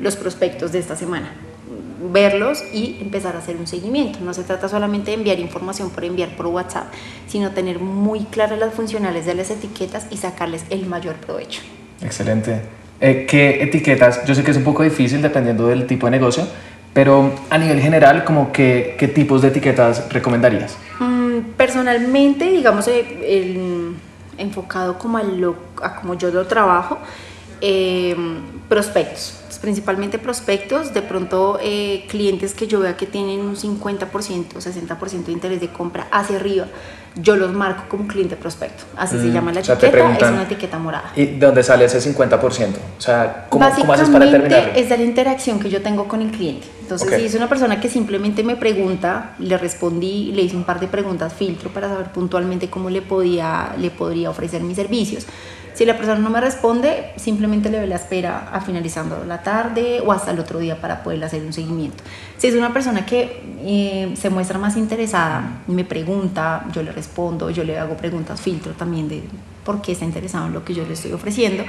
los 0.00 0.16
prospectos 0.16 0.72
de 0.72 0.80
esta 0.80 0.96
semana 0.96 1.32
verlos 2.12 2.62
y 2.72 2.98
empezar 3.00 3.36
a 3.36 3.38
hacer 3.38 3.56
un 3.56 3.66
seguimiento. 3.66 4.18
No 4.20 4.34
se 4.34 4.42
trata 4.42 4.68
solamente 4.68 5.10
de 5.10 5.16
enviar 5.16 5.38
información 5.38 5.90
por 5.90 6.04
enviar 6.04 6.30
por 6.36 6.46
WhatsApp, 6.46 6.86
sino 7.26 7.50
tener 7.50 7.78
muy 7.78 8.20
claras 8.24 8.58
las 8.58 8.74
funcionales 8.74 9.26
de 9.26 9.34
las 9.34 9.50
etiquetas 9.50 10.06
y 10.10 10.16
sacarles 10.16 10.64
el 10.70 10.86
mayor 10.86 11.14
provecho. 11.16 11.62
Excelente. 12.02 12.60
Eh, 13.00 13.26
¿Qué 13.28 13.62
etiquetas? 13.62 14.24
Yo 14.24 14.34
sé 14.34 14.44
que 14.44 14.50
es 14.50 14.56
un 14.56 14.64
poco 14.64 14.82
difícil 14.82 15.22
dependiendo 15.22 15.68
del 15.68 15.86
tipo 15.86 16.06
de 16.06 16.12
negocio, 16.12 16.46
pero 16.92 17.32
a 17.50 17.58
nivel 17.58 17.80
general, 17.80 18.24
como 18.24 18.52
que, 18.52 18.96
¿qué 18.98 19.08
tipos 19.08 19.42
de 19.42 19.48
etiquetas 19.48 20.12
recomendarías? 20.12 20.76
Personalmente, 21.64 22.50
digamos, 22.50 22.86
eh, 22.88 23.94
enfocado 24.36 24.98
como 24.98 25.16
a, 25.16 25.22
lo, 25.22 25.56
a 25.82 25.96
como 25.96 26.12
yo 26.12 26.30
lo 26.30 26.46
trabajo, 26.46 26.98
eh, 27.62 28.14
prospectos 28.68 29.43
prospectos, 29.54 29.58
principalmente 29.58 30.18
prospectos, 30.18 30.94
de 30.94 31.02
pronto 31.02 31.58
eh, 31.62 32.04
clientes 32.08 32.54
que 32.54 32.66
yo 32.66 32.80
vea 32.80 32.96
que 32.96 33.06
tienen 33.06 33.40
un 33.40 33.56
50%, 33.56 34.08
60% 34.10 35.24
de 35.24 35.32
interés 35.32 35.60
de 35.60 35.68
compra 35.68 36.06
hacia 36.10 36.36
arriba, 36.36 36.66
yo 37.16 37.36
los 37.36 37.52
marco 37.52 37.84
como 37.88 38.06
cliente 38.08 38.36
prospecto. 38.36 38.84
Así 38.96 39.18
se 39.18 39.26
mm, 39.26 39.32
llama 39.32 39.52
la 39.52 39.60
etiqueta, 39.60 40.16
es 40.18 40.30
una 40.30 40.42
etiqueta 40.42 40.78
morada. 40.78 41.12
¿Y 41.14 41.26
de 41.26 41.46
dónde 41.46 41.62
sale 41.62 41.84
ese 41.84 42.00
50%? 42.00 42.40
O 42.98 43.00
sea, 43.00 43.46
¿cómo, 43.48 43.68
¿cómo 43.70 43.92
haces 43.92 44.08
para 44.08 44.24
determinarlo? 44.24 44.72
Es 44.74 44.88
de 44.88 44.96
la 44.96 45.04
interacción 45.04 45.60
que 45.60 45.70
yo 45.70 45.80
tengo 45.80 46.08
con 46.08 46.22
el 46.22 46.30
cliente. 46.30 46.66
Entonces, 46.80 47.08
si 47.16 47.26
es 47.26 47.34
una 47.34 47.48
persona 47.48 47.80
que 47.80 47.88
simplemente 47.88 48.42
me 48.42 48.56
pregunta, 48.56 49.34
le 49.38 49.56
respondí, 49.56 50.32
le 50.32 50.42
hice 50.42 50.56
un 50.56 50.64
par 50.64 50.80
de 50.80 50.88
preguntas 50.88 51.32
filtro 51.32 51.70
para 51.70 51.88
saber 51.88 52.12
puntualmente 52.12 52.68
cómo 52.68 52.90
le, 52.90 53.00
podía, 53.00 53.74
le 53.78 53.90
podría 53.90 54.30
ofrecer 54.30 54.62
mis 54.62 54.76
servicios. 54.76 55.26
Si 55.74 55.84
la 55.84 55.96
persona 55.96 56.20
no 56.20 56.30
me 56.30 56.40
responde, 56.40 57.12
simplemente 57.16 57.68
le 57.68 57.78
doy 57.78 57.88
la 57.88 57.96
espera 57.96 58.48
a 58.52 58.60
finalizando 58.60 59.24
la 59.26 59.42
tarde 59.42 60.00
o 60.06 60.12
hasta 60.12 60.30
el 60.30 60.38
otro 60.38 60.60
día 60.60 60.80
para 60.80 61.02
poder 61.02 61.22
hacer 61.24 61.42
un 61.44 61.52
seguimiento. 61.52 62.02
Si 62.38 62.46
es 62.46 62.54
una 62.54 62.72
persona 62.72 63.04
que 63.04 63.42
eh, 63.58 64.14
se 64.16 64.30
muestra 64.30 64.58
más 64.58 64.76
interesada, 64.76 65.62
me 65.66 65.84
pregunta, 65.84 66.64
yo 66.72 66.82
le 66.84 66.92
respondo, 66.92 67.50
yo 67.50 67.64
le 67.64 67.76
hago 67.76 67.96
preguntas 67.96 68.40
filtro 68.40 68.72
también 68.72 69.08
de 69.08 69.24
por 69.64 69.82
qué 69.82 69.92
está 69.92 70.04
interesado 70.04 70.46
en 70.46 70.52
lo 70.52 70.64
que 70.64 70.74
yo 70.74 70.86
le 70.86 70.94
estoy 70.94 71.12
ofreciendo. 71.12 71.64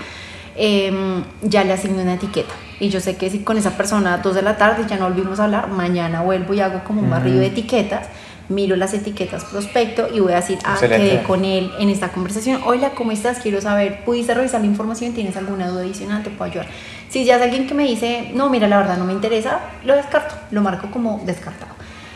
Em, 0.58 1.24
ya 1.42 1.64
le 1.66 1.74
asigno 1.74 2.02
una 2.02 2.14
etiqueta. 2.14 2.54
Y 2.80 2.90
yo 2.90 3.02
sé 3.02 3.18
que 3.18 3.30
si 3.30 3.40
con 3.40 3.58
esa 3.58 3.76
persona 3.76 4.14
a 4.14 4.18
2 4.20 4.36
de 4.36 4.42
la 4.42 4.56
tarde 4.56 4.86
ya 4.88 4.98
no 4.98 5.10
volvimos 5.10 5.40
a 5.40 5.46
hablar, 5.46 5.68
mañana 5.70 6.22
vuelvo 6.22 6.54
y 6.54 6.62
hago 6.62 6.84
como 6.84 7.02
un 7.02 7.10
barrido 7.10 7.40
de 7.40 7.48
etiquetas 7.48 8.08
miro 8.50 8.76
las 8.76 8.94
etiquetas 8.94 9.46
prospecto 9.46 10.08
y 10.14 10.20
voy 10.20 10.34
a 10.34 10.38
decir, 10.38 10.60
ah, 10.64 10.78
quedé 10.80 11.24
con 11.24 11.46
él 11.46 11.72
en 11.80 11.90
esta 11.90 12.10
conversación. 12.10 12.62
Hola, 12.66 12.92
¿cómo 12.92 13.12
estás? 13.12 13.40
Quiero 13.40 13.62
saber, 13.62 14.04
¿pudiste 14.06 14.34
revisar 14.34 14.62
la 14.62 14.68
información? 14.68 15.14
¿Tienes 15.14 15.36
alguna 15.38 15.68
duda 15.68 15.82
adicional? 15.82 16.24
¿Te 16.24 16.30
puedo 16.30 16.52
ayudar? 16.52 16.68
Si 17.10 17.26
ya 17.26 17.38
es 17.38 17.42
alguien 17.42 17.68
que 17.68 17.74
me 17.74 17.84
dice, 17.84 18.32
no, 18.34 18.50
mira, 18.50 18.68
la 18.68 18.78
verdad 18.78 18.98
no 18.98 19.06
me 19.06 19.14
interesa, 19.14 19.60
lo 19.84 19.96
descarto, 19.96 20.36
lo 20.52 20.62
marco 20.62 20.92
como 20.92 21.22
descartado. 21.26 21.74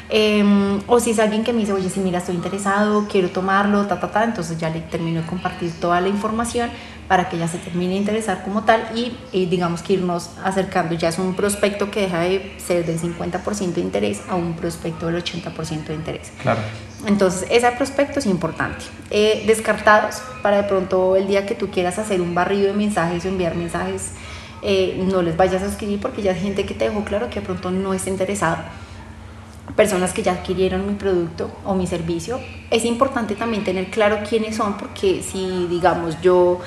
Em, 0.09 0.81
o 0.87 0.99
si 0.99 1.11
es 1.11 1.19
alguien 1.19 1.43
que 1.43 1.53
me 1.53 1.59
dice, 1.59 1.73
oye, 1.73 1.89
si 1.89 1.99
mira, 1.99 2.17
estoy 2.17 2.35
interesado, 2.35 3.07
quiero 3.09 3.29
tomarlo, 3.29 3.85
ta, 3.85 3.99
ta, 3.99 4.11
ta, 4.11 4.23
entonces 4.23 4.57
ya 4.57 4.69
le 4.69 4.81
termino 4.81 5.21
de 5.21 5.27
compartir 5.27 5.71
toda 5.79 6.01
la 6.01 6.09
información 6.09 6.69
para 7.09 7.27
que 7.27 7.39
ya 7.39 7.47
se 7.47 7.57
termine 7.57 7.93
de 7.93 7.97
interesar 7.97 8.43
como 8.43 8.63
tal 8.63 8.87
y, 8.95 9.17
digamos 9.47 9.81
que 9.81 9.93
irnos 9.93 10.29
acercando. 10.43 10.93
Ya 10.93 11.09
es 11.09 11.17
un 11.17 11.33
prospecto 11.33 11.89
que 11.89 12.01
deja 12.01 12.19
de 12.19 12.55
ser 12.57 12.85
del 12.85 12.99
50% 12.99 13.73
de 13.73 13.81
interés 13.81 14.21
a 14.29 14.35
un 14.35 14.53
prospecto 14.55 15.07
del 15.07 15.21
80% 15.21 15.85
de 15.85 15.95
interés. 15.95 16.31
Claro. 16.39 16.61
Entonces, 17.07 17.47
ese 17.49 17.69
prospecto 17.71 18.19
es 18.19 18.27
importante. 18.27 18.85
Eh, 19.09 19.43
descartados, 19.47 20.21
para 20.43 20.57
de 20.57 20.63
pronto 20.63 21.15
el 21.15 21.27
día 21.27 21.47
que 21.47 21.55
tú 21.55 21.71
quieras 21.71 21.97
hacer 21.97 22.21
un 22.21 22.35
barrido 22.35 22.67
de 22.67 22.73
mensajes 22.73 23.25
o 23.25 23.27
enviar 23.27 23.55
mensajes, 23.55 24.11
eh, 24.61 25.03
no 25.11 25.23
les 25.23 25.35
vayas 25.35 25.63
a 25.63 25.65
escribir 25.65 25.99
porque 25.99 26.21
ya 26.21 26.33
hay 26.33 26.39
gente 26.39 26.67
que 26.67 26.75
te 26.75 26.89
dejó 26.89 27.03
claro 27.05 27.31
que 27.31 27.39
de 27.39 27.45
pronto 27.45 27.71
no 27.71 27.95
está 27.95 28.11
interesado 28.11 28.57
personas 29.75 30.13
que 30.13 30.23
ya 30.23 30.33
adquirieron 30.33 30.85
mi 30.87 30.93
producto 30.93 31.51
o 31.65 31.75
mi 31.75 31.87
servicio. 31.87 32.39
Es 32.69 32.85
importante 32.85 33.35
también 33.35 33.63
tener 33.63 33.89
claro 33.89 34.19
quiénes 34.27 34.55
son 34.55 34.77
porque 34.77 35.23
si 35.23 35.67
digamos 35.67 36.19
yo 36.21 36.59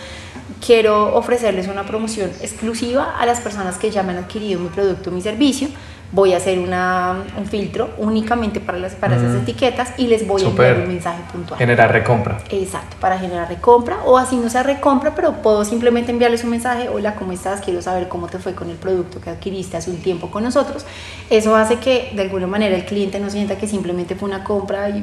quiero 0.64 1.14
ofrecerles 1.14 1.68
una 1.68 1.84
promoción 1.84 2.30
exclusiva 2.40 3.18
a 3.18 3.26
las 3.26 3.40
personas 3.40 3.78
que 3.78 3.90
ya 3.90 4.02
me 4.02 4.12
han 4.12 4.18
adquirido 4.18 4.60
mi 4.60 4.68
producto 4.68 5.10
o 5.10 5.12
mi 5.12 5.20
servicio, 5.20 5.68
voy 6.12 6.34
a 6.34 6.36
hacer 6.36 6.58
una, 6.58 7.24
un 7.38 7.46
filtro 7.46 7.90
únicamente 7.96 8.60
para, 8.60 8.78
las, 8.78 8.94
para 8.94 9.16
esas 9.16 9.32
mm. 9.32 9.38
etiquetas 9.38 9.92
y 9.96 10.06
les 10.06 10.26
voy 10.26 10.42
a 10.42 10.46
enviar 10.46 10.80
un 10.80 10.88
mensaje 10.88 11.22
puntual. 11.32 11.58
Generar 11.58 11.90
recompra. 11.90 12.38
Exacto, 12.50 12.96
para 13.00 13.18
generar 13.18 13.48
recompra 13.48 13.98
o 14.04 14.18
así 14.18 14.36
no 14.36 14.50
sea 14.50 14.62
recompra, 14.62 15.14
pero 15.14 15.40
puedo 15.40 15.64
simplemente 15.64 16.10
enviarles 16.10 16.44
un 16.44 16.50
mensaje, 16.50 16.90
hola, 16.90 17.14
¿cómo 17.14 17.32
estás? 17.32 17.62
Quiero 17.62 17.80
saber 17.80 18.08
cómo 18.08 18.28
te 18.28 18.38
fue 18.38 18.54
con 18.54 18.68
el 18.68 18.76
producto 18.76 19.20
que 19.20 19.30
adquiriste 19.30 19.78
hace 19.78 19.90
un 19.90 20.02
tiempo 20.02 20.30
con 20.30 20.42
nosotros. 20.44 20.84
Eso 21.30 21.56
hace 21.56 21.76
que 21.76 22.12
de 22.14 22.22
alguna 22.22 22.46
manera 22.46 22.76
el 22.76 22.84
cliente 22.84 23.18
no 23.18 23.30
sienta 23.30 23.56
que 23.56 23.66
simplemente 23.66 24.14
fue 24.14 24.28
una 24.28 24.44
compra 24.44 24.90
y 24.90 25.02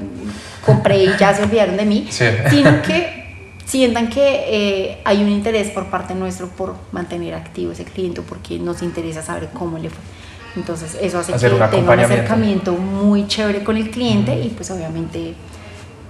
compré 0.64 1.04
y 1.06 1.18
ya 1.18 1.34
se 1.34 1.42
olvidaron 1.42 1.76
de 1.76 1.86
mí, 1.86 2.08
sino 2.12 2.82
que 2.84 3.20
sientan 3.66 4.10
que 4.10 4.44
eh, 4.48 5.02
hay 5.06 5.24
un 5.24 5.30
interés 5.30 5.72
por 5.72 5.88
parte 5.88 6.14
nuestro 6.14 6.50
por 6.50 6.76
mantener 6.92 7.34
activo 7.34 7.72
ese 7.72 7.84
cliente 7.84 8.22
porque 8.22 8.60
nos 8.60 8.84
interesa 8.84 9.24
saber 9.24 9.50
cómo 9.54 9.80
le 9.80 9.90
fue. 9.90 10.19
Entonces 10.56 10.98
eso 11.02 11.20
hace 11.20 11.34
que 11.34 11.40
tenga 11.40 11.94
un 11.94 12.00
acercamiento 12.00 12.74
muy 12.74 13.28
chévere 13.28 13.64
con 13.64 13.78
el 13.78 13.92
cliente 13.92 14.40
y 14.40 14.50
pues 14.50 14.72
obviamente 14.72 15.36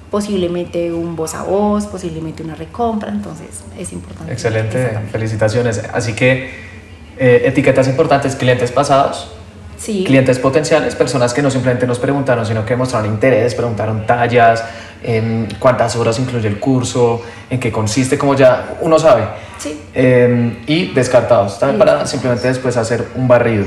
posiblemente 0.10 0.92
un 0.92 1.16
voz 1.16 1.36
a 1.36 1.44
voz, 1.44 1.86
posiblemente 1.86 2.42
una 2.44 2.56
recompra, 2.56 3.10
entonces 3.10 3.64
es 3.78 3.94
importante. 3.94 4.32
Excelente, 4.32 5.00
felicitaciones. 5.12 5.84
Así 5.94 6.14
que 6.14 6.50
eh, 7.18 7.44
etiquetas 7.46 7.88
importantes, 7.88 8.36
clientes 8.36 8.72
pasados, 8.72 9.32
sí. 9.78 10.04
clientes 10.06 10.40
potenciales, 10.40 10.96
personas 10.96 11.34
que 11.34 11.42
no 11.42 11.52
simplemente 11.52 11.86
nos 11.86 12.00
preguntaron, 12.00 12.46
sino 12.46 12.66
que 12.66 12.76
mostraron 12.76 13.12
interés, 13.12 13.54
preguntaron 13.54 14.06
tallas, 14.08 14.64
en 15.04 15.48
cuántas 15.60 15.96
horas 15.96 16.20
incluye 16.20 16.48
el 16.48 16.60
curso, 16.60 17.22
en 17.50 17.60
qué 17.60 17.72
consiste, 17.72 18.18
como 18.18 18.36
ya 18.36 18.78
uno 18.82 19.00
sabe. 19.00 19.24
Sí. 19.58 19.80
Em, 19.94 20.58
y 20.68 20.88
descartados, 20.88 21.60
también 21.60 21.80
para 21.80 22.06
simplemente 22.06 22.48
después 22.48 22.76
hacer 22.78 23.08
un 23.16 23.28
barrido. 23.28 23.66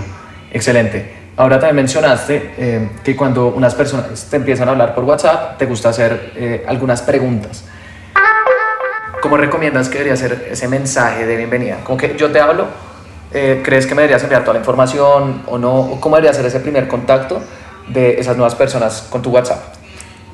Excelente. 0.53 1.23
Ahora 1.37 1.59
también 1.59 1.77
mencionaste 1.77 2.55
eh, 2.59 2.89
que 3.03 3.17
cuando 3.17 3.49
unas 3.49 3.75
personas 3.75 4.27
te 4.31 4.37
empiezan 4.37 4.69
a 4.69 4.73
hablar 4.73 4.95
por 4.95 5.05
WhatsApp, 5.05 5.57
te 5.57 5.65
gusta 5.65 5.89
hacer 5.89 6.33
eh, 6.37 6.65
algunas 6.69 7.01
preguntas. 7.01 7.65
¿Cómo 9.23 9.39
recomiendas 9.39 9.89
que 9.89 9.99
debería 9.99 10.17
ser 10.17 10.49
ese 10.51 10.69
mensaje 10.69 11.25
de 11.25 11.37
bienvenida? 11.37 11.79
Como 11.85 11.97
que 11.97 12.17
yo 12.19 12.31
te 12.31 12.39
hablo, 12.39 12.67
eh, 13.33 13.63
¿crees 13.65 13.87
que 13.87 13.95
me 13.95 14.03
deberías 14.03 14.23
enviar 14.23 14.43
toda 14.43 14.55
la 14.55 14.59
información 14.59 15.43
o 15.47 15.57
no? 15.57 15.97
¿Cómo 16.01 16.17
debería 16.17 16.35
ser 16.35 16.45
ese 16.45 16.61
primer 16.61 16.87
contacto 16.87 17.41
de 17.89 18.21
esas 18.21 18.37
nuevas 18.37 18.55
personas 18.55 19.07
con 19.09 19.23
tu 19.23 19.31
WhatsApp? 19.31 19.63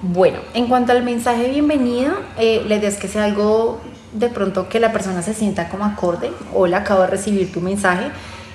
Bueno, 0.02 0.38
en 0.52 0.66
cuanto 0.66 0.92
al 0.92 1.04
mensaje 1.04 1.42
de 1.42 1.50
bienvenida, 1.50 2.14
la 2.36 2.74
idea 2.74 2.88
es 2.88 2.96
que 2.96 3.06
sea 3.06 3.24
algo 3.24 3.80
de 4.12 4.28
pronto 4.28 4.68
que 4.68 4.80
la 4.80 4.92
persona 4.92 5.22
se 5.22 5.34
sienta 5.34 5.68
como 5.68 5.84
acorde. 5.84 6.32
Hola, 6.54 6.78
acabo 6.78 7.02
de 7.02 7.08
recibir 7.08 7.52
tu 7.52 7.60
mensaje 7.60 8.10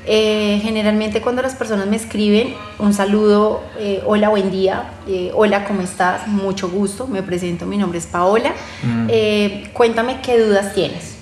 eh, 0.05 0.59
generalmente 0.61 1.21
cuando 1.21 1.41
las 1.41 1.55
personas 1.55 1.87
me 1.87 1.95
escriben 1.95 2.53
un 2.79 2.93
saludo, 2.93 3.63
eh, 3.79 4.01
hola, 4.05 4.29
buen 4.29 4.51
día, 4.51 4.91
eh, 5.07 5.31
hola, 5.33 5.65
¿cómo 5.65 5.81
estás? 5.81 6.27
Mucho 6.27 6.69
gusto, 6.69 7.07
me 7.07 7.23
presento, 7.23 7.65
mi 7.65 7.77
nombre 7.77 7.99
es 7.99 8.07
Paola. 8.07 8.53
Mm. 8.83 9.07
cuéntame 9.73 10.21
qué 10.21 10.39
dudas 10.39 10.73
tienes. 10.73 11.12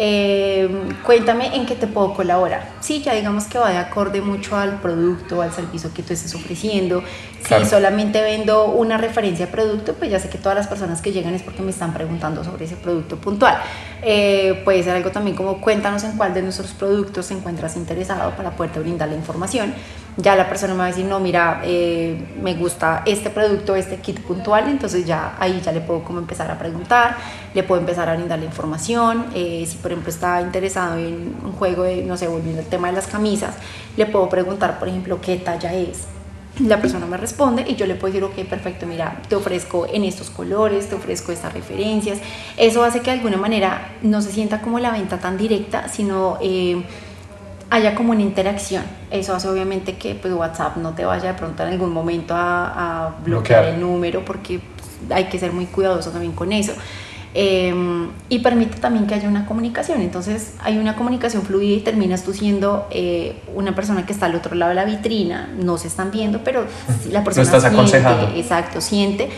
Em, 0.00 0.94
cuéntame 1.02 1.56
en 1.56 1.66
qué 1.66 1.74
te 1.74 1.88
puedo 1.88 2.14
colaborar. 2.14 2.70
Sí, 2.78 3.02
ya 3.02 3.14
digamos 3.14 3.46
que 3.46 3.58
va 3.58 3.70
de 3.70 3.78
acorde 3.78 4.20
mucho 4.20 4.56
al 4.56 4.80
producto, 4.80 5.42
al 5.42 5.52
servicio 5.52 5.90
que 5.92 6.04
tú 6.04 6.12
estés 6.12 6.32
ofreciendo. 6.36 7.02
Si 7.42 7.64
solamente 7.66 8.22
vendo 8.22 8.66
una 8.66 8.96
referencia 8.96 9.46
de 9.46 9.52
producto, 9.52 9.94
pues 9.94 10.10
ya 10.10 10.20
sé 10.20 10.28
que 10.28 10.38
todas 10.38 10.56
las 10.56 10.68
personas 10.68 11.02
que 11.02 11.10
llegan 11.10 11.34
es 11.34 11.42
porque 11.42 11.62
me 11.62 11.70
están 11.70 11.92
preguntando 11.94 12.44
sobre 12.44 12.66
ese 12.66 12.76
producto 12.76 13.16
puntual. 13.16 13.58
Eh, 14.02 14.60
puede 14.64 14.84
ser 14.84 14.94
algo 14.94 15.10
también 15.10 15.36
como 15.36 15.60
cuéntanos 15.60 16.04
en 16.04 16.16
cuál 16.16 16.32
de 16.32 16.42
nuestros 16.42 16.72
productos 16.72 17.26
te 17.26 17.34
encuentras 17.34 17.76
interesado 17.76 18.36
para 18.36 18.52
poderte 18.52 18.78
brindar 18.78 19.08
la 19.08 19.16
información 19.16 19.74
ya 20.18 20.34
la 20.34 20.48
persona 20.48 20.74
me 20.74 20.80
va 20.80 20.84
a 20.86 20.88
decir, 20.88 21.04
no, 21.04 21.20
mira, 21.20 21.62
eh, 21.64 22.20
me 22.42 22.54
gusta 22.54 23.02
este 23.06 23.30
producto, 23.30 23.76
este 23.76 23.98
kit 23.98 24.20
puntual, 24.20 24.68
entonces 24.68 25.06
ya 25.06 25.36
ahí 25.38 25.60
ya 25.64 25.70
le 25.70 25.80
puedo 25.80 26.02
como 26.02 26.18
empezar 26.18 26.50
a 26.50 26.58
preguntar, 26.58 27.16
le 27.54 27.62
puedo 27.62 27.80
empezar 27.80 28.08
a 28.08 28.16
brindar 28.16 28.40
la 28.40 28.44
información, 28.44 29.26
eh, 29.32 29.64
si 29.66 29.76
por 29.76 29.92
ejemplo 29.92 30.10
está 30.10 30.42
interesado 30.42 30.98
en 30.98 31.36
un 31.44 31.52
juego 31.52 31.84
de, 31.84 32.02
no 32.02 32.16
sé, 32.16 32.26
volviendo 32.26 32.60
al 32.60 32.66
tema 32.66 32.88
de 32.88 32.94
las 32.94 33.06
camisas, 33.06 33.54
le 33.96 34.06
puedo 34.06 34.28
preguntar, 34.28 34.80
por 34.80 34.88
ejemplo, 34.88 35.20
qué 35.20 35.36
talla 35.36 35.72
es. 35.72 36.08
La 36.66 36.80
persona 36.80 37.06
me 37.06 37.16
responde 37.16 37.64
y 37.68 37.76
yo 37.76 37.86
le 37.86 37.94
puedo 37.94 38.12
decir, 38.12 38.24
ok, 38.24 38.48
perfecto, 38.48 38.86
mira, 38.86 39.22
te 39.28 39.36
ofrezco 39.36 39.86
en 39.86 40.02
estos 40.02 40.30
colores, 40.30 40.88
te 40.88 40.96
ofrezco 40.96 41.30
estas 41.30 41.52
referencias. 41.52 42.18
Eso 42.56 42.82
hace 42.82 42.98
que 42.98 43.12
de 43.12 43.18
alguna 43.18 43.36
manera 43.36 43.92
no 44.02 44.20
se 44.20 44.32
sienta 44.32 44.60
como 44.60 44.80
la 44.80 44.90
venta 44.90 45.18
tan 45.18 45.38
directa, 45.38 45.86
sino... 45.86 46.38
Eh, 46.40 46.82
haya 47.70 47.94
como 47.94 48.12
una 48.12 48.22
interacción. 48.22 48.82
Eso 49.10 49.34
hace 49.34 49.48
obviamente 49.48 49.96
que 49.96 50.14
pues, 50.14 50.32
WhatsApp 50.32 50.76
no 50.76 50.92
te 50.94 51.04
vaya 51.04 51.32
de 51.32 51.34
pronto 51.34 51.62
en 51.62 51.70
algún 51.70 51.92
momento 51.92 52.34
a, 52.36 53.14
bloquear, 53.24 53.66
el 53.66 53.80
número 53.80 54.24
porque 54.24 54.60
pues, 54.76 55.12
hay 55.12 55.24
que 55.24 55.38
ser 55.38 55.52
muy 55.52 55.66
cuidadoso 55.66 56.10
también 56.10 56.32
con 56.32 56.52
eso. 56.52 56.72
Em, 57.34 58.08
y 58.30 58.38
permite 58.38 58.78
también 58.78 59.06
que 59.06 59.14
haya 59.14 59.28
una 59.28 59.46
comunicación. 59.46 60.00
Entonces 60.00 60.54
hay 60.60 60.78
una 60.78 60.96
comunicación 60.96 61.42
fluida 61.42 61.76
y 61.76 61.80
terminas 61.80 62.24
tú 62.24 62.32
siendo 62.32 62.86
eh, 62.90 63.42
una 63.54 63.74
persona 63.74 64.06
que 64.06 64.12
está 64.12 64.26
al 64.26 64.34
otro 64.34 64.54
lado 64.54 64.70
de 64.70 64.74
la 64.74 64.84
vitrina, 64.84 65.48
no 65.56 65.76
se 65.76 65.88
están 65.88 66.10
viendo, 66.10 66.42
pero 66.42 66.66
la 67.10 67.22
persona 67.22 67.44
estás 67.44 67.62
siente, 67.62 67.76
aconsejando. 67.76 68.32
exacto, 68.34 68.80
siente 68.80 69.28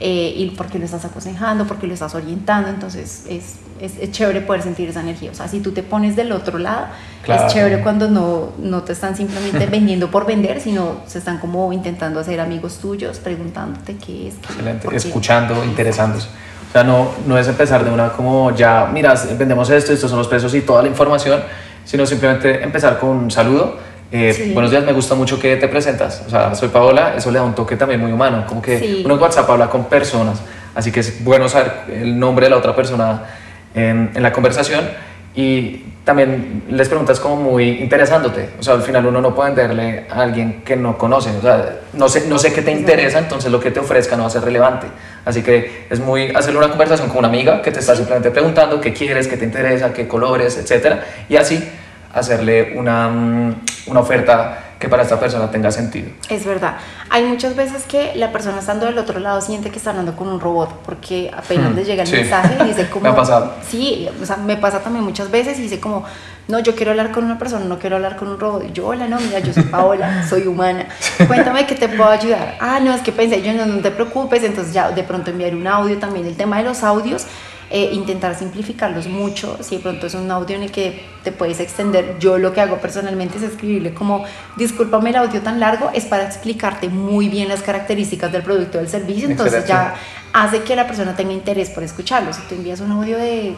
eh, 0.00 0.32
y 0.36 0.50
porque 0.50 0.78
lo 0.78 0.84
estás 0.84 1.04
aconsejando, 1.04 1.66
porque 1.66 1.88
lo 1.88 1.94
estás 1.94 2.14
orientando, 2.14 2.68
entonces 2.68 3.24
es, 3.28 3.56
es, 3.80 4.12
chévere 4.12 4.42
poder 4.42 4.62
sentir 4.62 4.88
esa 4.88 5.00
energía. 5.00 5.32
O 5.32 5.34
sea, 5.34 5.48
si 5.48 5.58
tú 5.58 5.72
te 5.72 5.82
pones 5.82 6.14
del 6.14 6.30
otro 6.30 6.58
lado, 6.58 6.86
es 7.26 7.52
chévere 7.52 7.82
cuando 7.82 8.08
no, 8.08 8.52
no 8.58 8.82
te 8.82 8.92
están 8.92 9.16
simplemente 9.16 9.66
vendiendo 9.70 10.08
por 10.08 10.24
vender, 10.24 10.60
sino 10.60 11.00
se 11.06 11.18
están 11.18 11.38
como 11.38 11.72
intentando 11.72 12.20
hacer 12.20 12.38
amigos 12.40 12.78
tuyos, 12.78 13.18
preguntándote 13.18 13.96
qué 13.96 14.28
es. 14.28 14.34
Excelente, 14.36 14.88
escuchando, 14.94 15.64
interesándose. 15.64 16.28
O 16.68 16.72
sea, 16.72 16.84
no, 16.84 17.08
no 17.26 17.36
es 17.36 17.48
empezar 17.48 17.84
de 17.84 17.90
una 17.90 18.10
como 18.10 18.54
ya, 18.54 18.88
mira, 18.92 19.14
vendemos 19.36 19.68
esto, 19.70 19.92
estos 19.92 20.10
son 20.10 20.18
los 20.18 20.28
precios 20.28 20.54
y 20.54 20.60
toda 20.60 20.82
la 20.82 20.88
información, 20.88 21.42
sino 21.84 22.06
simplemente 22.06 22.62
empezar 22.62 23.00
con 23.00 23.10
un 23.10 23.30
saludo. 23.30 23.87
Eh, 24.10 24.52
buenos 24.54 24.70
días, 24.70 24.84
me 24.84 24.92
gusta 24.92 25.14
mucho 25.14 25.38
que 25.38 25.56
te 25.56 25.68
presentas. 25.68 26.22
O 26.26 26.30
sea, 26.30 26.54
soy 26.54 26.68
Paola, 26.68 27.14
eso 27.16 27.30
le 27.30 27.38
da 27.38 27.44
un 27.44 27.54
toque 27.54 27.76
también 27.76 28.00
muy 28.00 28.10
humano, 28.10 28.44
como 28.48 28.62
que 28.62 29.02
uno 29.04 29.14
en 29.14 29.20
WhatsApp 29.20 29.50
habla 29.50 29.68
con 29.68 29.84
personas, 29.84 30.40
así 30.74 30.90
que 30.90 31.00
es 31.00 31.22
bueno 31.22 31.46
saber 31.48 31.72
el 31.92 32.18
nombre 32.18 32.46
de 32.46 32.50
la 32.50 32.56
otra 32.56 32.74
persona 32.74 33.22
en, 33.74 34.10
en 34.14 34.22
la 34.22 34.32
conversación 34.32 34.88
y 35.34 35.84
también 36.04 36.64
les 36.70 36.88
preguntas 36.88 37.20
como 37.20 37.36
muy 37.36 37.68
interesándote. 37.82 38.48
O 38.58 38.62
sea, 38.62 38.74
al 38.74 38.82
final 38.82 39.04
uno 39.04 39.20
no 39.20 39.34
puede 39.34 39.50
venderle 39.50 40.06
a 40.10 40.22
alguien 40.22 40.62
que 40.64 40.74
no 40.74 40.96
conoce. 40.96 41.28
O 41.36 41.42
sea, 41.42 41.80
no 41.92 42.08
sé, 42.08 42.26
no 42.28 42.38
sé 42.38 42.54
qué 42.54 42.62
te 42.62 42.72
interesa, 42.72 43.18
entonces 43.18 43.52
lo 43.52 43.60
que 43.60 43.70
te 43.70 43.78
ofrezca 43.78 44.16
no 44.16 44.22
va 44.22 44.28
a 44.28 44.30
ser 44.30 44.42
relevante. 44.42 44.86
Así 45.26 45.42
que 45.42 45.86
es 45.90 46.00
muy 46.00 46.30
hacerle 46.34 46.60
una 46.60 46.70
conversación 46.70 47.08
con 47.08 47.18
una 47.18 47.28
amiga 47.28 47.60
que 47.60 47.70
te 47.70 47.80
está 47.80 47.94
simplemente 47.94 48.30
preguntando 48.30 48.80
qué 48.80 48.94
quieres, 48.94 49.28
qué 49.28 49.36
te 49.36 49.44
interesa, 49.44 49.92
qué 49.92 50.08
colores, 50.08 50.56
etcétera, 50.56 51.04
y 51.28 51.36
así 51.36 51.62
hacerle 52.12 52.74
una, 52.76 53.08
mm, 53.08 53.54
una 53.86 54.00
oferta 54.00 54.64
que 54.78 54.88
para 54.88 55.02
esta 55.02 55.18
persona 55.18 55.50
tenga 55.50 55.70
sentido. 55.70 56.08
Es 56.28 56.44
verdad. 56.44 56.76
Hay 57.10 57.24
muchas 57.24 57.56
veces 57.56 57.84
que 57.84 58.12
la 58.14 58.30
persona 58.30 58.60
estando 58.60 58.86
del 58.86 58.96
otro 58.98 59.18
lado 59.18 59.40
siente 59.40 59.70
que 59.70 59.78
está 59.78 59.90
hablando 59.90 60.14
con 60.14 60.28
un 60.28 60.38
robot 60.38 60.82
porque 60.84 61.30
apenas 61.36 61.72
hmm, 61.72 61.76
le 61.76 61.84
llega 61.84 62.04
el 62.04 62.10
mensaje 62.12 62.56
y 62.60 62.68
dice 62.68 62.88
como... 62.90 63.02
me 63.02 63.08
ha 63.08 63.16
pasado. 63.16 63.54
Sí, 63.68 64.08
o 64.22 64.24
sea, 64.24 64.36
me 64.36 64.56
pasa 64.56 64.80
también 64.80 65.04
muchas 65.04 65.30
veces 65.30 65.58
y 65.58 65.62
dice 65.62 65.80
como, 65.80 66.04
no, 66.46 66.60
yo 66.60 66.76
quiero 66.76 66.92
hablar 66.92 67.10
con 67.10 67.24
una 67.24 67.38
persona, 67.38 67.64
no 67.64 67.78
quiero 67.78 67.96
hablar 67.96 68.16
con 68.16 68.28
un 68.28 68.38
robot. 68.38 68.66
Y 68.68 68.72
yo, 68.72 68.86
hola, 68.86 69.08
no, 69.08 69.18
mira, 69.18 69.40
yo 69.40 69.52
soy 69.52 69.62
Paola, 69.70 70.24
soy 70.28 70.46
humana. 70.46 70.86
Cuéntame 71.26 71.66
que 71.66 71.74
te 71.74 71.88
puedo 71.88 72.08
ayudar. 72.08 72.56
Ah, 72.60 72.78
no, 72.80 72.94
es 72.94 73.02
que 73.02 73.10
pensé, 73.10 73.42
yo 73.42 73.52
no, 73.54 73.66
no 73.66 73.80
te 73.80 73.90
preocupes, 73.90 74.44
entonces 74.44 74.72
ya 74.72 74.92
de 74.92 75.02
pronto 75.02 75.30
enviar 75.30 75.54
un 75.56 75.66
audio 75.66 75.98
también. 75.98 76.26
El 76.26 76.36
tema 76.36 76.58
de 76.58 76.64
los 76.64 76.84
audios 76.84 77.26
eh, 77.70 77.90
intentar 77.92 78.34
simplificarlos 78.34 79.08
mucho. 79.08 79.58
Si 79.62 79.76
de 79.76 79.82
pronto 79.82 80.06
es 80.06 80.14
un 80.14 80.30
audio 80.30 80.56
en 80.56 80.62
el 80.62 80.70
que 80.70 81.04
te 81.22 81.32
puedes 81.32 81.60
extender, 81.60 82.16
yo 82.18 82.38
lo 82.38 82.52
que 82.52 82.60
hago 82.60 82.78
personalmente 82.78 83.38
es 83.38 83.44
escribirle 83.44 83.92
como, 83.92 84.24
discúlpame 84.56 85.10
el 85.10 85.16
audio 85.16 85.42
tan 85.42 85.60
largo, 85.60 85.90
es 85.92 86.06
para 86.06 86.24
explicarte 86.24 86.88
muy 86.88 87.28
bien 87.28 87.48
las 87.48 87.62
características 87.62 88.32
del 88.32 88.42
producto 88.42 88.78
o 88.78 88.80
del 88.80 88.90
servicio, 88.90 89.28
entonces 89.28 89.66
ya 89.66 89.94
hace 90.32 90.62
que 90.62 90.76
la 90.76 90.86
persona 90.86 91.14
tenga 91.14 91.32
interés 91.32 91.70
por 91.70 91.82
escucharlo. 91.82 92.32
Si 92.32 92.40
tú 92.48 92.54
envías 92.54 92.80
un 92.80 92.92
audio 92.92 93.18
de 93.18 93.54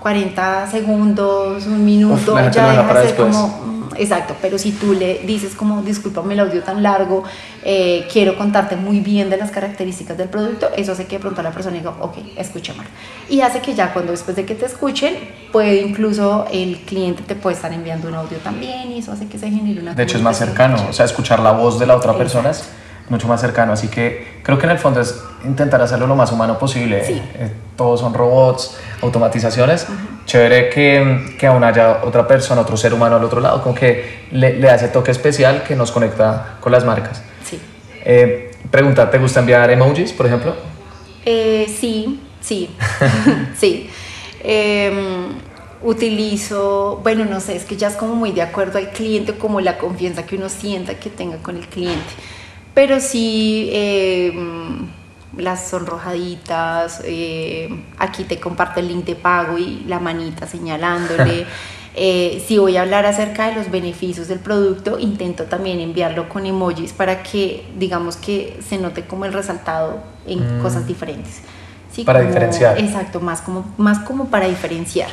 40 0.00 0.66
segundos, 0.70 1.66
un 1.66 1.84
minuto, 1.84 2.34
ya 2.50 2.70
deja 2.70 2.94
de 2.94 3.06
ser 3.06 3.16
como 3.16 3.70
exacto, 3.96 4.34
pero 4.40 4.58
si 4.58 4.72
tú 4.72 4.94
le 4.94 5.18
dices 5.20 5.54
como, 5.54 5.82
discúlpame 5.82 6.34
el 6.34 6.40
audio 6.40 6.62
tan 6.62 6.82
largo, 6.82 7.22
eh, 7.62 8.06
quiero 8.10 8.36
contarte 8.36 8.76
muy 8.76 9.00
bien 9.00 9.30
de 9.30 9.36
las 9.36 9.50
características 9.50 10.16
del 10.16 10.28
producto, 10.28 10.70
eso 10.76 10.92
hace 10.92 11.06
que 11.06 11.16
de 11.16 11.20
pronto 11.20 11.42
la 11.42 11.50
persona 11.50 11.76
diga, 11.76 11.92
ok, 12.00 12.16
escúchame. 12.36 12.84
Y 13.28 13.42
hace 13.42 13.60
que 13.60 13.74
ya 13.74 13.92
cuando 13.92 14.12
después 14.12 14.36
de 14.36 14.46
que 14.46 14.54
te 14.54 14.66
escuchen, 14.66 15.14
puede 15.52 15.82
incluso 15.82 16.46
el 16.50 16.78
cliente 16.78 17.22
te 17.22 17.34
puede 17.34 17.56
estar 17.56 17.72
enviando 17.72 18.08
un 18.08 18.14
audio 18.14 18.38
también 18.38 18.90
y 18.90 18.98
eso 18.98 19.12
hace 19.12 19.26
que 19.26 19.38
se 19.38 19.50
genere 19.50 19.80
una... 19.80 19.94
De 19.94 20.02
hecho 20.02 20.16
es 20.16 20.22
más 20.22 20.38
cercano, 20.38 20.86
o 20.88 20.92
sea, 20.92 21.04
escuchar 21.04 21.40
la 21.40 21.52
voz 21.52 21.78
de 21.78 21.86
la 21.86 21.96
otra 21.96 22.16
persona 22.16 22.50
es 22.50 22.68
mucho 23.10 23.28
más 23.28 23.40
cercano. 23.40 23.72
Así 23.72 23.88
que 23.88 24.38
creo 24.42 24.58
que 24.58 24.64
en 24.64 24.72
el 24.72 24.78
fondo 24.78 25.00
es 25.00 25.22
intentar 25.44 25.82
hacerlo 25.82 26.06
lo 26.06 26.16
más 26.16 26.32
humano 26.32 26.58
posible. 26.58 27.02
Eh, 27.06 27.52
todos 27.76 28.00
son 28.00 28.14
robots, 28.14 28.78
automatizaciones. 29.02 29.86
Chévere 30.24 30.70
que, 30.70 31.34
que, 31.38 31.46
aún 31.46 31.64
haya 31.64 32.02
otra 32.04 32.26
persona, 32.26 32.62
otro 32.62 32.76
ser 32.76 32.94
humano 32.94 33.16
al 33.16 33.24
otro 33.24 33.40
lado, 33.40 33.62
como 33.62 33.74
que 33.74 34.26
le, 34.30 34.54
le 34.54 34.70
hace 34.70 34.88
toque 34.88 35.10
especial 35.10 35.64
que 35.64 35.74
nos 35.74 35.90
conecta 35.90 36.56
con 36.60 36.72
las 36.72 36.84
marcas. 36.84 37.22
Sí. 37.44 37.60
Eh, 38.04 38.52
pregunta, 38.70 39.10
¿te 39.10 39.18
gusta 39.18 39.40
enviar 39.40 39.70
emojis, 39.70 40.12
por 40.12 40.26
ejemplo? 40.26 40.54
Eh, 41.24 41.66
sí, 41.68 42.20
sí, 42.40 42.70
sí. 43.58 43.90
Em, 44.42 45.34
utilizo, 45.82 47.00
bueno, 47.02 47.24
no 47.24 47.40
sé, 47.40 47.56
es 47.56 47.64
que 47.64 47.76
ya 47.76 47.88
es 47.88 47.94
como 47.94 48.14
muy 48.14 48.32
de 48.32 48.42
acuerdo 48.42 48.78
al 48.78 48.90
cliente, 48.90 49.34
como 49.34 49.60
la 49.60 49.78
confianza 49.78 50.24
que 50.24 50.36
uno 50.36 50.48
sienta 50.48 50.94
que 50.94 51.10
tenga 51.10 51.38
con 51.38 51.56
el 51.56 51.66
cliente 51.66 52.12
pero 52.80 52.98
sí 52.98 53.68
eh, 53.74 54.32
las 55.36 55.68
sonrojaditas, 55.68 57.02
eh, 57.04 57.68
aquí 57.98 58.24
te 58.24 58.40
comparto 58.40 58.80
el 58.80 58.88
link 58.88 59.04
de 59.04 59.16
pago 59.16 59.58
y 59.58 59.84
la 59.86 60.00
manita 60.00 60.46
señalándole. 60.46 61.46
Eh, 61.96 62.42
si 62.46 62.56
voy 62.56 62.76
a 62.76 62.82
hablar 62.82 63.04
acerca 63.04 63.48
de 63.48 63.56
los 63.56 63.68
beneficios 63.68 64.28
del 64.28 64.38
producto, 64.38 65.00
intento 65.00 65.44
también 65.46 65.80
enviarlo 65.80 66.28
con 66.28 66.46
emojis 66.46 66.92
para 66.92 67.24
que 67.24 67.66
digamos 67.76 68.16
que 68.16 68.60
se 68.66 68.78
note 68.78 69.06
como 69.06 69.24
el 69.24 69.32
resaltado 69.32 69.98
en 70.24 70.60
mm. 70.60 70.62
cosas 70.62 70.86
diferentes. 70.86 71.40
Sí, 71.92 72.04
para 72.04 72.20
diferenciar. 72.20 72.78
Exacto, 72.78 73.20
más 73.20 73.42
como, 73.42 73.74
más 73.76 73.98
como 73.98 74.26
para 74.26 74.46
diferenciar. 74.46 75.10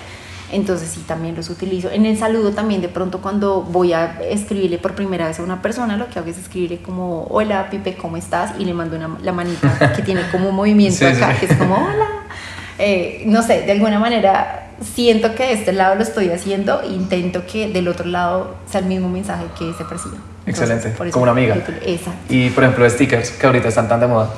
Entonces 0.51 0.89
sí, 0.89 1.03
también 1.05 1.35
los 1.35 1.49
utilizo. 1.49 1.89
En 1.91 2.05
el 2.05 2.17
saludo 2.17 2.51
también 2.51 2.81
de 2.81 2.89
pronto 2.89 3.19
cuando 3.21 3.61
voy 3.61 3.93
a 3.93 4.19
escribirle 4.21 4.77
por 4.77 4.93
primera 4.95 5.27
vez 5.27 5.39
a 5.39 5.43
una 5.43 5.61
persona, 5.61 5.97
lo 5.97 6.07
que 6.07 6.19
hago 6.19 6.29
es 6.29 6.37
escribirle 6.37 6.81
como, 6.81 7.23
hola 7.29 7.69
Pipe, 7.69 7.95
¿cómo 7.95 8.17
estás? 8.17 8.51
Y 8.57 8.65
le 8.65 8.73
mando 8.73 8.95
una, 8.95 9.17
la 9.21 9.33
manita 9.33 9.93
que 9.95 10.01
tiene 10.01 10.21
como 10.31 10.49
un 10.49 10.55
movimiento 10.61 11.05
acá, 11.05 11.35
que 11.37 11.47
es 11.47 11.55
como, 11.55 11.75
hola. 11.75 12.07
Eh, 12.79 13.23
no 13.25 13.41
sé, 13.41 13.63
de 13.63 13.71
alguna 13.71 13.99
manera 13.99 14.67
siento 14.93 15.33
que 15.33 15.43
de 15.43 15.53
este 15.53 15.73
lado 15.73 15.95
lo 15.95 16.03
estoy 16.03 16.29
haciendo 16.29 16.81
e 16.81 16.87
intento 16.87 17.45
que 17.45 17.67
del 17.69 17.87
otro 17.87 18.05
lado 18.05 18.55
sea 18.69 18.81
el 18.81 18.85
mismo 18.85 19.09
mensaje 19.09 19.45
que 19.57 19.73
se 19.73 19.83
perciba. 19.83 20.17
Excelente, 20.45 20.93
como 21.11 21.23
una 21.23 21.31
amiga. 21.31 21.55
Exacto. 21.85 22.33
Y 22.33 22.49
por 22.51 22.63
ejemplo, 22.63 22.89
stickers 22.89 23.31
que 23.31 23.45
ahorita 23.45 23.67
están 23.67 23.89
tan 23.89 23.99
de 23.99 24.07
moda. 24.07 24.29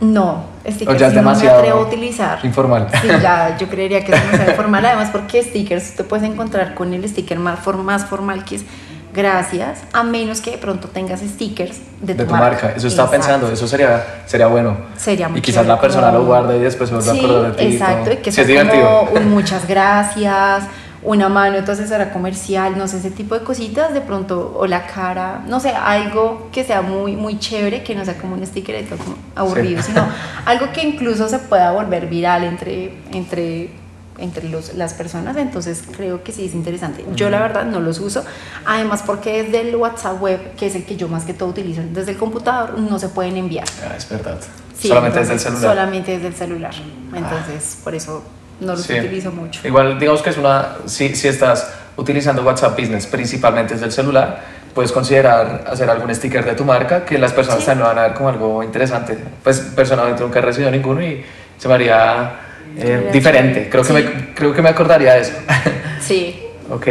No, 0.00 0.44
stickers 0.68 1.00
ya 1.00 1.08
es 1.08 1.14
no 1.14 1.22
me 1.22 1.48
atrevo 1.48 1.80
a 1.80 1.82
utilizar. 1.82 2.38
Informal. 2.44 2.88
Sí, 3.02 3.08
ya 3.20 3.56
yo 3.58 3.68
creería 3.70 4.04
que 4.04 4.12
es 4.12 4.20
demasiado 4.22 4.50
informal. 4.52 4.86
Además, 4.86 5.08
porque 5.10 5.42
stickers 5.42 5.94
te 5.94 6.04
puedes 6.04 6.24
encontrar 6.24 6.74
con 6.74 6.94
el 6.94 7.08
sticker 7.08 7.38
más, 7.38 7.66
más 7.66 8.04
formal 8.04 8.44
que 8.44 8.56
es 8.56 8.64
gracias, 9.12 9.80
a 9.92 10.04
menos 10.04 10.40
que 10.40 10.52
de 10.52 10.58
pronto 10.58 10.88
tengas 10.88 11.20
stickers 11.20 11.78
de 12.00 12.14
tu, 12.14 12.20
de 12.20 12.24
tu 12.26 12.30
marca. 12.30 12.74
Eso 12.76 12.86
estaba 12.86 13.10
pensando, 13.10 13.50
eso 13.50 13.66
sería, 13.66 14.22
sería 14.26 14.46
bueno. 14.46 14.76
Sería 14.96 15.30
Y 15.34 15.40
quizás 15.40 15.66
la 15.66 15.80
persona 15.80 16.12
lo 16.12 16.24
guarde 16.24 16.58
y 16.58 16.60
después 16.60 16.90
se 16.90 17.00
sí, 17.02 17.20
de 17.20 17.50
ti. 17.52 17.64
Exacto, 17.64 18.12
y, 18.12 18.16
que 18.18 18.30
sea 18.30 18.68
como 18.68 19.10
un 19.10 19.30
muchas 19.30 19.66
gracias 19.66 20.64
una 21.02 21.28
mano, 21.28 21.56
entonces 21.56 21.90
era 21.90 22.12
comercial, 22.12 22.76
no 22.76 22.88
sé, 22.88 22.98
ese 22.98 23.10
tipo 23.10 23.34
de 23.34 23.44
cositas, 23.44 23.94
de 23.94 24.00
pronto, 24.00 24.54
o 24.56 24.66
la 24.66 24.86
cara, 24.86 25.42
no 25.46 25.60
sé, 25.60 25.70
algo 25.70 26.48
que 26.52 26.64
sea 26.64 26.82
muy, 26.82 27.14
muy 27.14 27.38
chévere, 27.38 27.82
que 27.84 27.94
no 27.94 28.04
sea 28.04 28.18
como 28.18 28.34
un 28.34 28.44
sticker 28.44 28.84
como 28.88 29.16
aburrido, 29.34 29.82
sino 29.82 30.06
algo 30.44 30.72
que 30.72 30.82
incluso 30.82 31.28
se 31.28 31.38
pueda 31.38 31.70
volver 31.70 32.08
viral 32.08 32.42
entre, 32.44 32.96
entre, 33.12 33.70
entre 34.18 34.48
los, 34.48 34.74
las 34.74 34.94
personas, 34.94 35.36
entonces 35.36 35.84
creo 35.96 36.24
que 36.24 36.32
sí 36.32 36.46
es 36.46 36.54
interesante. 36.54 37.04
Yo 37.14 37.30
la 37.30 37.40
verdad 37.40 37.64
no 37.64 37.78
los 37.78 38.00
uso, 38.00 38.24
además 38.64 39.04
porque 39.06 39.44
desde 39.44 39.68
el 39.68 39.76
WhatsApp 39.76 40.20
web, 40.20 40.54
que 40.56 40.66
es 40.66 40.74
el 40.74 40.84
que 40.84 40.96
yo 40.96 41.08
más 41.08 41.24
que 41.24 41.32
todo 41.32 41.50
utilizo, 41.50 41.82
desde 41.92 42.12
el 42.12 42.18
computador 42.18 42.76
no 42.78 42.98
se 42.98 43.08
pueden 43.08 43.36
enviar. 43.36 43.68
Ah, 43.88 43.94
es 43.96 44.08
verdad. 44.08 44.40
solamente 44.80 45.20
desde 45.20 45.34
el 45.34 45.40
celular. 45.40 45.62
Solamente 45.62 46.12
desde 46.12 46.26
el 46.26 46.34
celular, 46.34 46.74
entonces 47.14 47.78
por 47.84 47.94
eso 47.94 48.24
no 48.60 48.72
los 48.72 48.88
utilizo 48.88 49.32
mucho. 49.32 49.66
Igual, 49.66 49.98
digamos 49.98 50.22
que 50.22 50.30
es 50.30 50.36
una, 50.36 50.76
si, 50.86 51.14
si 51.14 51.28
estás 51.28 51.72
utilizando 51.96 52.42
WhatsApp 52.42 52.78
Business 52.78 53.06
principalmente 53.06 53.74
desde 53.74 53.86
el 53.86 53.92
celular, 53.92 54.40
puedes 54.74 54.92
considerar 54.92 55.64
hacer 55.68 55.88
algún 55.90 56.14
sticker 56.14 56.44
de 56.44 56.54
tu 56.54 56.64
marca 56.64 57.04
que 57.04 57.18
las 57.18 57.32
personas 57.32 57.64
también 57.64 57.88
van 57.88 57.98
a 57.98 58.02
ver 58.02 58.14
como 58.14 58.28
algo 58.28 58.62
interesante. 58.62 59.16
Pues 59.42 59.60
personalmente 59.74 60.22
nunca 60.22 60.38
he 60.38 60.42
recibido 60.42 60.70
ninguno 60.70 61.02
y 61.02 61.24
se 61.56 61.68
me 61.68 61.74
haría 61.74 62.32
eh, 62.76 63.10
diferente. 63.12 63.68
Creo, 63.68 63.84
que 63.84 63.92
me, 63.92 64.34
creo 64.34 64.52
que 64.52 64.62
me 64.62 64.68
acordaría 64.68 65.14
de 65.14 65.20
eso. 65.20 65.34
Sí. 66.00 66.40
ok. 66.70 66.86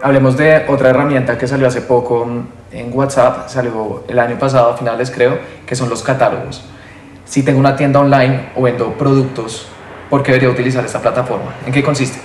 Hablemos 0.00 0.36
de 0.38 0.64
otra 0.68 0.88
herramienta 0.88 1.36
que 1.36 1.46
salió 1.46 1.66
hace 1.66 1.82
poco 1.82 2.26
en 2.72 2.90
WhatsApp, 2.92 3.48
salió 3.48 4.04
el 4.08 4.18
año 4.18 4.38
pasado, 4.38 4.70
a 4.70 4.76
finales 4.76 5.10
creo, 5.10 5.38
que 5.66 5.74
son 5.76 5.90
los 5.90 6.02
catálogos 6.02 6.64
si 7.30 7.44
tengo 7.44 7.60
una 7.60 7.76
tienda 7.76 8.00
online 8.00 8.50
o 8.56 8.62
vendo 8.62 8.92
productos, 8.94 9.68
¿por 10.10 10.20
qué 10.24 10.32
debería 10.32 10.50
utilizar 10.50 10.84
esta 10.84 11.00
plataforma? 11.00 11.54
¿En 11.64 11.72
qué 11.72 11.80
consiste? 11.80 12.18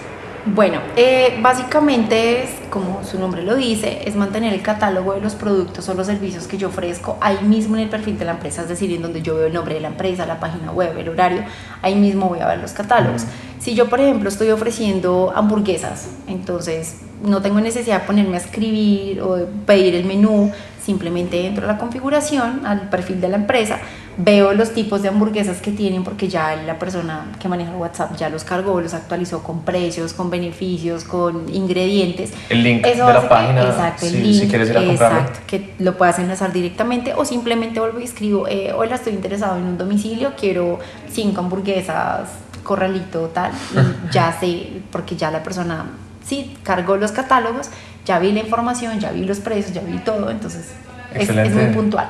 Bueno, 0.47 0.79
eh, 0.95 1.37
básicamente 1.41 2.43
es, 2.43 2.49
como 2.71 3.03
su 3.03 3.19
nombre 3.19 3.43
lo 3.43 3.55
dice, 3.55 4.01
es 4.05 4.15
mantener 4.15 4.51
el 4.51 4.63
catálogo 4.63 5.13
de 5.13 5.21
los 5.21 5.35
productos 5.35 5.87
o 5.89 5.93
los 5.93 6.07
servicios 6.07 6.47
que 6.47 6.57
yo 6.57 6.69
ofrezco 6.69 7.17
ahí 7.21 7.37
mismo 7.43 7.75
en 7.75 7.83
el 7.83 7.89
perfil 7.89 8.17
de 8.17 8.25
la 8.25 8.31
empresa, 8.31 8.63
es 8.63 8.67
decir, 8.67 8.91
en 8.93 9.03
donde 9.03 9.21
yo 9.21 9.35
veo 9.35 9.45
el 9.45 9.53
nombre 9.53 9.75
de 9.75 9.81
la 9.81 9.89
empresa, 9.89 10.25
la 10.25 10.39
página 10.39 10.71
web, 10.71 10.97
el 10.97 11.07
horario, 11.07 11.43
ahí 11.83 11.93
mismo 11.93 12.27
voy 12.27 12.39
a 12.39 12.47
ver 12.47 12.57
los 12.57 12.73
catálogos. 12.73 13.25
Si 13.59 13.75
yo, 13.75 13.87
por 13.87 13.99
ejemplo, 14.01 14.27
estoy 14.29 14.49
ofreciendo 14.49 15.31
hamburguesas, 15.35 16.09
entonces 16.27 17.01
no 17.23 17.43
tengo 17.43 17.61
necesidad 17.61 18.01
de 18.01 18.07
ponerme 18.07 18.37
a 18.37 18.39
escribir 18.39 19.21
o 19.21 19.47
pedir 19.67 19.93
el 19.93 20.05
menú, 20.05 20.51
simplemente 20.83 21.47
entro 21.47 21.65
a 21.65 21.73
la 21.73 21.77
configuración, 21.77 22.65
al 22.65 22.89
perfil 22.89 23.21
de 23.21 23.29
la 23.29 23.37
empresa, 23.37 23.79
veo 24.17 24.53
los 24.53 24.73
tipos 24.73 25.01
de 25.01 25.09
hamburguesas 25.09 25.61
que 25.61 25.71
tienen 25.71 26.03
porque 26.03 26.27
ya 26.27 26.55
la 26.55 26.79
persona 26.79 27.25
que 27.39 27.49
maneja 27.49 27.71
el 27.71 27.77
WhatsApp 27.77 28.15
ya 28.15 28.29
los 28.29 28.43
cargó, 28.43 28.79
los 28.79 28.93
actualizó 28.93 29.43
con 29.43 29.61
precios, 29.61 30.13
con 30.13 30.29
beneficios, 30.29 31.03
con 31.03 31.53
ingredientes. 31.53 32.31
El 32.49 32.63
link 32.63 32.85
de 32.85 32.95
la 32.95 33.27
página, 33.27 33.63
exacto, 33.63 34.05
el 34.05 34.23
link, 34.23 34.41
si 34.41 34.47
quieres 34.47 34.69
ir 34.69 34.77
a 34.77 34.83
exacto, 34.83 35.39
que 35.47 35.73
lo 35.79 35.97
puedas 35.97 36.19
enlazar 36.19 36.53
directamente 36.53 37.13
o 37.13 37.25
simplemente 37.25 37.79
vuelvo 37.79 37.99
y 37.99 38.03
escribo, 38.03 38.47
eh, 38.47 38.73
hola, 38.73 38.95
estoy 38.95 39.13
interesado 39.13 39.57
en 39.57 39.63
un 39.63 39.77
domicilio, 39.77 40.33
quiero 40.39 40.79
cinco 41.11 41.41
hamburguesas, 41.41 42.29
corralito, 42.63 43.27
tal, 43.33 43.51
y 43.73 44.11
ya 44.13 44.35
sé, 44.39 44.81
porque 44.91 45.15
ya 45.15 45.31
la 45.31 45.43
persona 45.43 45.85
sí, 46.25 46.55
cargó 46.63 46.97
los 46.97 47.11
catálogos, 47.11 47.69
ya 48.05 48.19
vi 48.19 48.31
la 48.31 48.39
información, 48.39 48.99
ya 48.99 49.11
vi 49.11 49.25
los 49.25 49.39
precios, 49.39 49.73
ya 49.73 49.81
vi 49.81 49.97
todo, 49.99 50.29
entonces 50.29 50.71
es, 51.13 51.29
es, 51.29 51.53
muy 51.53 51.67
puntual. 51.67 52.07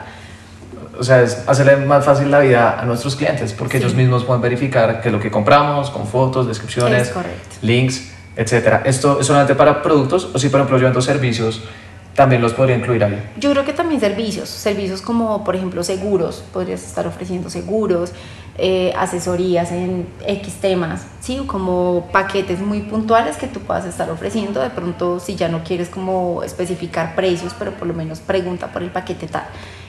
O 0.99 1.03
sea, 1.03 1.21
es 1.21 1.43
hacerle 1.47 1.77
más 1.77 2.05
fácil 2.05 2.31
la 2.31 2.39
vida 2.39 2.79
a 2.79 2.85
nuestros 2.85 3.15
clientes 3.15 3.53
porque 3.53 3.77
ellos 3.77 3.93
mismos 3.93 4.23
pueden 4.23 4.41
verificar 4.41 5.01
que 5.01 5.11
lo 5.11 5.19
que 5.19 5.31
compramos 5.31 5.89
con 5.89 6.07
fotos, 6.07 6.47
descripciones, 6.47 7.13
links, 7.61 8.11
etcétera. 8.35 8.83
¿Esto 8.85 9.19
es 9.19 9.27
solamente 9.27 9.55
para 9.55 9.81
productos 9.81 10.29
o 10.33 10.39
si, 10.39 10.49
por 10.49 10.59
ejemplo, 10.59 10.77
yo 10.77 10.85
vendo 10.85 11.01
servicios? 11.01 11.61
también 12.15 12.41
los 12.41 12.53
podría 12.53 12.77
incluir 12.77 13.03
ahí. 13.03 13.21
Yo 13.37 13.51
creo 13.51 13.65
que 13.65 13.73
también 13.73 13.99
servicios, 13.99 14.49
servicios 14.49 15.01
como 15.01 15.43
por 15.43 15.55
ejemplo 15.55 15.83
seguros, 15.83 16.43
podrías 16.53 16.81
estar 16.83 17.05
ofreciendo 17.05 17.49
seguros, 17.49 18.13
eh, 18.57 18.93
asesorías 18.97 19.71
en 19.73 20.07
X 20.25 20.55
temas, 20.61 21.05
¿sí? 21.19 21.43
como 21.45 22.07
paquetes 22.13 22.61
muy 22.61 22.81
puntuales 22.81 23.35
que 23.35 23.47
tú 23.47 23.59
puedas 23.59 23.85
estar 23.85 24.09
ofreciendo, 24.09 24.61
de 24.61 24.69
pronto 24.69 25.19
si 25.19 25.35
ya 25.35 25.49
no 25.49 25.63
quieres 25.63 25.89
como 25.89 26.41
especificar 26.41 27.15
precios, 27.15 27.53
pero 27.59 27.71
por 27.73 27.85
lo 27.85 27.93
menos 27.93 28.19
pregunta 28.21 28.71
por 28.71 28.81
el 28.81 28.91
paquete 28.91 29.27
tal. 29.27 29.43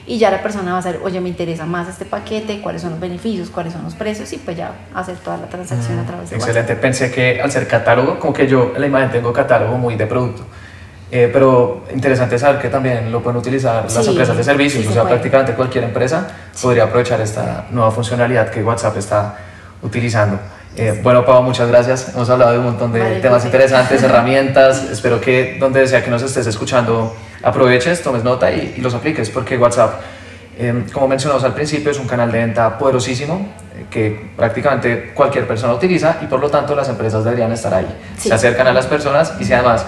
Y 0.07 0.17
ya 0.17 0.31
la 0.31 0.41
persona 0.41 0.71
va 0.71 0.79
a 0.79 0.81
saber, 0.81 1.01
oye, 1.03 1.19
me 1.19 1.27
interesa 1.27 1.65
más 1.65 1.89
este 1.89 2.05
paquete, 2.05 2.61
cuáles 2.61 2.81
son 2.81 2.91
los 2.91 2.99
beneficios, 2.99 3.49
cuáles 3.49 3.73
son 3.73 3.83
los 3.83 3.93
precios, 3.93 4.31
y 4.31 4.37
pues 4.37 4.55
ya 4.55 4.71
hacer 4.93 5.17
toda 5.17 5.35
la 5.35 5.47
transacción 5.47 5.99
a 5.99 6.05
través 6.05 6.29
de 6.29 6.37
Excelente, 6.37 6.77
pensé 6.77 7.11
que 7.11 7.41
al 7.41 7.51
ser 7.51 7.67
catálogo, 7.67 8.17
como 8.17 8.33
que 8.33 8.47
yo 8.47 8.71
en 8.73 8.79
la 8.79 8.87
imagen 8.87 9.11
tengo 9.11 9.33
catálogo 9.33 9.77
muy 9.77 9.95
de 9.95 10.07
producto. 10.07 10.43
Eh, 11.11 11.29
pero 11.31 11.83
interesante 11.93 12.39
saber 12.39 12.61
que 12.61 12.69
también 12.69 13.11
lo 13.11 13.21
pueden 13.21 13.37
utilizar 13.37 13.83
las 13.83 14.07
empresas 14.07 14.35
de 14.35 14.43
servicios, 14.43 14.87
o 14.87 14.93
sea, 14.93 15.03
prácticamente 15.03 15.53
cualquier 15.53 15.83
empresa 15.83 16.27
podría 16.61 16.83
aprovechar 16.83 17.19
esta 17.21 17.67
nueva 17.71 17.91
funcionalidad 17.91 18.49
que 18.49 18.63
WhatsApp 18.63 18.97
está 18.97 19.37
utilizando. 19.81 20.39
Eh, 20.79 20.99
bueno, 21.01 21.25
Pau, 21.25 21.41
muchas 21.41 21.67
gracias. 21.69 22.13
Hemos 22.13 22.29
hablado 22.29 22.51
de 22.51 22.59
un 22.59 22.65
montón 22.65 22.93
de 22.93 23.19
temas 23.19 23.43
interesantes, 23.43 24.03
herramientas. 24.03 24.83
Espero 24.91 25.19
que 25.19 25.57
donde 25.59 25.87
sea 25.87 26.03
que 26.03 26.11
nos 26.11 26.21
estés 26.21 26.45
escuchando 26.45 27.15
aproveches, 27.41 28.03
tomes 28.03 28.23
nota 28.23 28.51
y, 28.51 28.79
los 28.79 28.93
apliques, 28.93 29.31
porque 29.31 29.57
WhatsApp, 29.57 30.01
eh, 30.59 30.83
como 30.93 31.07
mencionamos 31.07 31.43
al 31.43 31.55
principio, 31.55 31.89
es 31.89 31.99
un 31.99 32.07
canal 32.07 32.31
de 32.31 32.37
venta 32.37 32.77
poderosísimo 32.77 33.47
que 33.89 34.29
prácticamente 34.35 35.13
cualquier 35.15 35.47
persona 35.47 35.73
utiliza 35.73 36.17
y 36.21 36.25
por 36.25 36.39
lo 36.39 36.49
tanto 36.49 36.75
las 36.75 36.89
empresas 36.89 37.23
deberían 37.23 37.51
estar 37.51 37.73
ahí. 37.73 37.87
Se 38.17 38.31
acercan 38.31 38.67
a 38.67 38.73
las 38.73 38.85
personas 38.85 39.33
y 39.39 39.45
si 39.45 39.53
además 39.53 39.85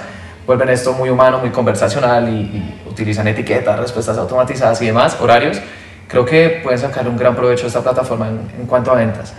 vuelven 0.48 0.70
esto 0.70 0.94
muy 0.94 1.10
humano, 1.10 1.38
muy 1.38 1.52
conversacional 1.52 2.28
y, 2.30 2.76
utilizan 2.90 3.28
etiquetas, 3.28 3.80
respuestas 3.80 4.18
automatizadas 4.18 4.82
y 4.82 4.88
demás, 4.88 5.16
horarios, 5.22 5.62
creo 6.08 6.26
que 6.26 6.60
pueden 6.64 6.80
sacar 6.80 7.08
un 7.08 7.16
gran 7.16 7.36
provecho 7.36 7.62
de 7.62 7.68
esta 7.68 7.82
plataforma 7.82 8.28
en, 8.28 8.66
cuanto 8.66 8.92
a 8.92 8.96
ventas. 8.96 9.34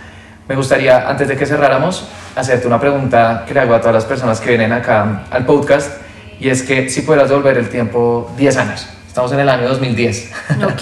Me 0.47 0.55
gustaría, 0.55 1.07
antes 1.09 1.27
de 1.27 1.37
que 1.37 1.45
cerráramos, 1.45 2.07
hacerte 2.35 2.67
una 2.67 2.79
pregunta 2.79 3.45
que 3.47 3.53
le 3.53 3.61
hago 3.61 3.73
a 3.73 3.79
todas 3.79 3.95
las 3.95 4.05
personas 4.05 4.39
que 4.39 4.49
vienen 4.49 4.71
acá 4.71 5.23
al 5.29 5.45
podcast, 5.45 6.01
y 6.39 6.49
es 6.49 6.63
que 6.63 6.89
si 6.89 7.03
pudieras 7.03 7.31
volver 7.31 7.57
el 7.57 7.69
tiempo 7.69 8.31
10 8.37 8.57
años, 8.57 8.87
estamos 9.07 9.31
en 9.31 9.39
el 9.39 9.49
año 9.49 9.67
2010, 9.69 10.31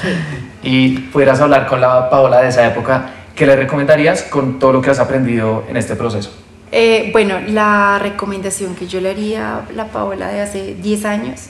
y 0.64 0.98
pudieras 1.00 1.42
hablar 1.42 1.68
con 1.68 1.82
la 1.82 2.10
Paola 2.10 2.42
de 2.42 2.50
esa 2.50 2.66
época, 2.66 3.10
¿qué 3.36 3.46
le 3.46 3.56
recomendarías 3.56 4.24
con 4.24 4.60
todo 4.60 4.74
lo 4.74 4.82
que 4.82 4.90
has 4.90 5.00
aprendido 5.00 5.64
en 5.70 5.78
este 5.78 5.96
proceso? 5.96 6.32
Eh, 6.72 7.10
bueno, 7.12 7.40
la 7.48 8.00
recomendación 8.00 8.76
que 8.76 8.88
yo 8.88 9.02
le 9.02 9.10
haría 9.10 9.58
a 9.58 9.72
la 9.74 9.86
Paola 9.88 10.28
de 10.30 10.42
hace 10.42 10.76
10 10.76 11.06
años 11.06 11.42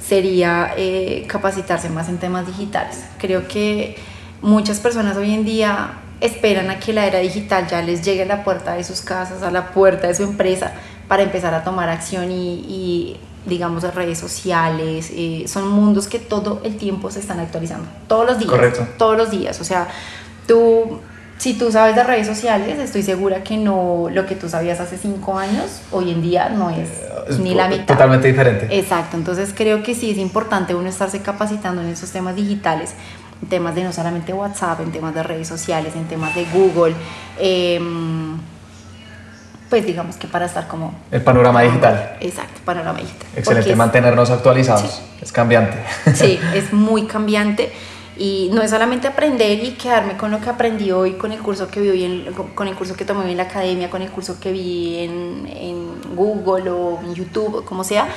sería 0.00 0.72
eh, 0.76 1.24
capacitarse 1.28 1.88
más 1.90 2.08
en 2.08 2.18
temas 2.18 2.46
digitales. 2.46 3.04
Creo 3.18 3.46
que 3.48 3.96
muchas 4.42 4.80
personas 4.80 5.16
hoy 5.16 5.34
en 5.34 5.44
día 5.44 5.90
esperan 6.20 6.70
a 6.70 6.78
que 6.78 6.92
la 6.92 7.06
era 7.06 7.18
digital 7.18 7.66
ya 7.68 7.82
les 7.82 8.02
llegue 8.02 8.22
a 8.22 8.26
la 8.26 8.44
puerta 8.44 8.74
de 8.74 8.84
sus 8.84 9.00
casas, 9.00 9.42
a 9.42 9.50
la 9.50 9.72
puerta 9.72 10.06
de 10.06 10.14
su 10.14 10.22
empresa, 10.22 10.72
para 11.08 11.22
empezar 11.22 11.54
a 11.54 11.64
tomar 11.64 11.88
acción 11.88 12.30
y, 12.30 13.16
digamos, 13.46 13.82
redes 13.94 14.18
sociales. 14.18 15.10
Eh, 15.12 15.44
son 15.46 15.68
mundos 15.68 16.08
que 16.08 16.18
todo 16.18 16.60
el 16.64 16.76
tiempo 16.76 17.10
se 17.10 17.20
están 17.20 17.40
actualizando, 17.40 17.88
todos 18.06 18.26
los 18.26 18.38
días. 18.38 18.50
Correcto. 18.50 18.86
Todos 18.98 19.16
los 19.16 19.30
días. 19.30 19.60
O 19.60 19.64
sea, 19.64 19.88
tú 20.46 21.00
si 21.40 21.54
tú 21.54 21.72
sabes 21.72 21.96
de 21.96 22.04
redes 22.04 22.26
sociales, 22.26 22.78
estoy 22.78 23.02
segura 23.02 23.42
que 23.42 23.56
no 23.56 24.08
lo 24.12 24.26
que 24.26 24.34
tú 24.34 24.50
sabías 24.50 24.78
hace 24.78 24.98
cinco 24.98 25.38
años, 25.38 25.80
hoy 25.90 26.10
en 26.10 26.20
día 26.20 26.50
no 26.50 26.68
es, 26.68 26.90
ni 27.38 27.54
la 27.54 27.66
mitad. 27.66 27.86
Totalmente 27.86 28.28
diferente. 28.28 28.68
Exacto, 28.70 29.16
entonces 29.16 29.54
creo 29.56 29.82
que 29.82 29.94
sí 29.94 30.10
es 30.10 30.18
importante 30.18 30.74
uno 30.74 30.86
estarse 30.90 31.22
capacitando 31.22 31.80
en 31.80 31.88
esos 31.88 32.10
temas 32.10 32.36
digitales, 32.36 32.92
en 33.42 33.48
temas 33.48 33.74
de 33.74 33.84
no 33.84 33.92
solamente 33.92 34.32
WhatsApp, 34.32 34.80
en 34.80 34.92
temas 34.92 35.14
de 35.14 35.22
redes 35.22 35.48
sociales, 35.48 35.94
en 35.96 36.06
temas 36.06 36.34
de 36.34 36.44
Google. 36.46 36.94
Em, 37.38 38.38
pues 39.68 39.86
digamos 39.86 40.16
que 40.16 40.26
para 40.26 40.46
estar 40.46 40.66
como... 40.66 40.92
El 41.12 41.22
panorama 41.22 41.62
digital. 41.62 42.16
Exacto, 42.20 42.60
panorama 42.64 42.98
digital. 42.98 43.28
Excelente, 43.36 43.76
mantenernos 43.76 44.30
actualizados. 44.30 45.00
Es 45.22 45.30
cambiante. 45.30 45.78
Sí, 46.14 46.40
es 46.54 46.72
muy 46.72 47.04
cambiante. 47.04 47.72
Y 48.18 48.50
no 48.52 48.60
es 48.60 48.70
solamente 48.70 49.08
aprender 49.08 49.64
y 49.64 49.70
quedarme 49.70 50.16
con 50.18 50.30
lo 50.30 50.40
que 50.40 50.50
aprendí 50.50 50.90
hoy, 50.90 51.12
con 51.12 51.32
el 51.32 51.38
curso 51.38 51.68
que 51.68 51.80
vi 51.80 52.04
en, 52.04 52.34
con 52.54 52.68
el 52.68 52.74
curso 52.74 52.94
que 52.94 53.06
tomé 53.06 53.30
en 53.30 53.36
la 53.38 53.44
academia, 53.44 53.88
con 53.88 54.02
el 54.02 54.10
curso 54.10 54.38
que 54.38 54.52
vi 54.52 54.98
en, 54.98 55.48
en 55.48 56.16
Google 56.16 56.68
o 56.68 57.00
en 57.02 57.14
YouTube, 57.14 57.64
como 57.64 57.82
sea, 57.82 58.08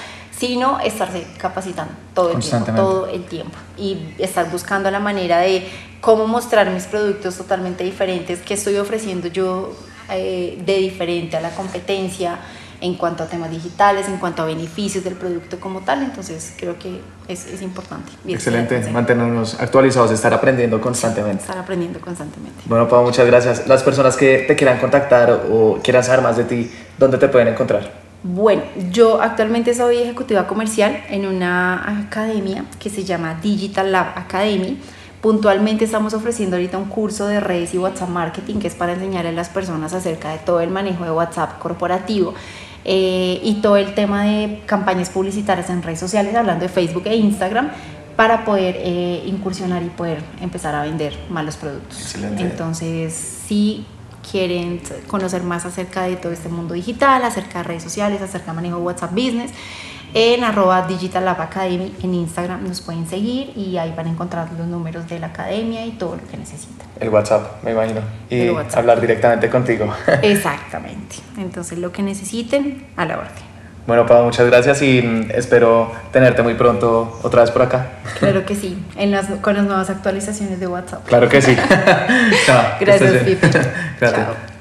sino 0.47 0.79
estarse 0.81 1.25
capacitando 1.37 1.93
todo 2.13 2.31
el 2.31 2.39
tiempo, 2.39 2.71
todo 2.73 3.07
el 3.07 3.23
tiempo 3.23 3.57
y 3.77 4.13
estar 4.17 4.51
buscando 4.51 4.91
la 4.91 4.99
manera 4.99 5.39
de 5.39 5.65
cómo 6.01 6.27
mostrar 6.27 6.69
mis 6.69 6.83
productos 6.83 7.37
totalmente 7.37 7.85
diferentes, 7.85 8.41
que 8.41 8.55
estoy 8.55 8.75
ofreciendo 8.75 9.29
yo 9.29 9.73
eh, 10.09 10.61
de 10.65 10.77
diferente 10.79 11.37
a 11.37 11.41
la 11.41 11.51
competencia, 11.51 12.39
en 12.81 12.95
cuanto 12.95 13.23
a 13.23 13.27
temas 13.27 13.49
digitales, 13.49 14.09
en 14.09 14.17
cuanto 14.17 14.41
a 14.41 14.45
beneficios 14.45 15.05
del 15.05 15.13
producto 15.13 15.57
como 15.61 15.79
tal. 15.79 16.03
Entonces 16.03 16.53
creo 16.57 16.77
que 16.77 16.99
es, 17.29 17.47
es 17.47 17.61
importante. 17.61 18.11
Excelente, 18.27 18.77
mantenernos 18.91 19.57
actualizados, 19.61 20.11
estar 20.11 20.33
aprendiendo 20.33 20.81
constantemente. 20.81 21.43
Estar 21.43 21.57
aprendiendo 21.57 22.01
constantemente. 22.01 22.63
Bueno, 22.65 22.89
Pau, 22.89 23.01
muchas 23.05 23.25
gracias. 23.25 23.65
Las 23.67 23.83
personas 23.83 24.17
que 24.17 24.39
te 24.39 24.57
quieran 24.57 24.79
contactar 24.79 25.45
o 25.49 25.79
quieran 25.81 26.03
saber 26.03 26.21
más 26.21 26.35
de 26.35 26.43
ti, 26.43 26.69
¿dónde 26.97 27.17
te 27.17 27.29
pueden 27.29 27.47
encontrar? 27.47 28.02
Bueno, 28.23 28.63
yo 28.89 29.21
actualmente 29.21 29.73
soy 29.73 29.97
ejecutiva 29.97 30.47
comercial 30.47 31.03
en 31.09 31.25
una 31.25 32.03
academia 32.03 32.63
que 32.79 32.89
se 32.89 33.03
llama 33.03 33.37
Digital 33.41 33.91
Lab 33.91 34.17
Academy. 34.17 34.79
Puntualmente 35.19 35.83
estamos 35.83 36.13
ofreciendo 36.13 36.55
ahorita 36.55 36.77
un 36.77 36.85
curso 36.85 37.27
de 37.27 37.41
redes 37.41 37.73
y 37.73 37.77
WhatsApp 37.77 38.09
Marketing 38.09 38.59
que 38.59 38.67
es 38.67 38.75
para 38.75 38.93
enseñar 38.93 39.27
a 39.27 39.31
las 39.33 39.49
personas 39.49 39.93
acerca 39.93 40.31
de 40.31 40.37
todo 40.37 40.61
el 40.61 40.69
manejo 40.69 41.03
de 41.03 41.11
WhatsApp 41.11 41.59
corporativo. 41.59 42.33
Eh, 42.85 43.39
y 43.43 43.55
todo 43.55 43.77
el 43.77 43.93
tema 43.93 44.23
de 44.23 44.61
campañas 44.65 45.09
publicitarias 45.09 45.69
en 45.69 45.83
redes 45.83 45.99
sociales, 45.99 46.35
hablando 46.35 46.63
de 46.63 46.69
Facebook 46.69 47.03
e 47.05 47.15
Instagram, 47.15 47.71
para 48.15 48.45
poder 48.45 48.75
eh, 48.77 49.23
incursionar 49.25 49.83
y 49.83 49.89
poder 49.89 50.19
empezar 50.41 50.75
a 50.75 50.83
vender 50.83 51.17
malos 51.29 51.57
productos. 51.57 51.99
Excelente. 51.99 52.43
Entonces, 52.43 53.13
si 53.47 53.85
quieren 54.29 54.81
conocer 55.07 55.43
más 55.43 55.65
acerca 55.65 56.03
de 56.03 56.15
todo 56.15 56.31
este 56.31 56.49
mundo 56.49 56.73
digital, 56.73 57.23
acerca 57.23 57.59
de 57.59 57.63
redes 57.63 57.83
sociales, 57.83 58.21
acerca 58.21 58.51
de 58.51 58.55
manejo 58.55 58.77
de 58.77 58.83
WhatsApp 58.83 59.11
Business, 59.11 59.51
en 60.15 60.43
arroba 60.43 60.85
Digital 60.85 61.25
Lab 61.25 61.41
Academy 61.41 61.91
en 62.03 62.13
Instagram 62.13 62.67
nos 62.67 62.81
pueden 62.81 63.07
seguir 63.07 63.51
y 63.57 63.77
ahí 63.77 63.93
van 63.97 64.05
a 64.05 64.09
encontrar 64.11 64.51
los 64.53 64.67
números 64.67 65.09
de 65.09 65.19
la 65.19 65.27
academia 65.27 65.85
y 65.85 65.91
todo 65.93 66.17
lo 66.17 66.27
que 66.27 66.37
necesitan. 66.37 66.85
El 66.99 67.09
WhatsApp, 67.09 67.63
me 67.63 67.71
imagino. 67.71 68.01
Y 68.29 68.49
hablar 68.75 69.01
directamente 69.01 69.49
contigo. 69.49 69.91
Exactamente. 70.21 71.15
Entonces 71.37 71.79
lo 71.79 71.91
que 71.91 72.03
necesiten, 72.03 72.85
a 72.95 73.05
la 73.05 73.17
orden. 73.17 73.52
Bueno, 73.85 74.05
Pau, 74.05 74.23
muchas 74.23 74.47
gracias 74.47 74.81
y 74.81 75.01
mm, 75.01 75.31
espero 75.31 75.91
tenerte 76.11 76.41
muy 76.41 76.53
pronto 76.53 77.19
otra 77.21 77.41
vez 77.41 77.51
por 77.51 77.63
acá. 77.63 77.87
Claro 78.19 78.45
que 78.45 78.55
sí, 78.55 78.77
en 78.95 79.11
las, 79.11 79.27
con 79.41 79.55
las 79.55 79.65
nuevas 79.65 79.89
actualizaciones 79.89 80.59
de 80.59 80.67
WhatsApp. 80.67 81.05
Claro 81.05 81.27
que 81.27 81.41
sí. 81.41 81.55
Chao. 82.45 82.63
Gracias, 82.79 83.23
Pipe. 83.23 83.47
Gracias. 83.99 84.25
Chao. 84.25 84.52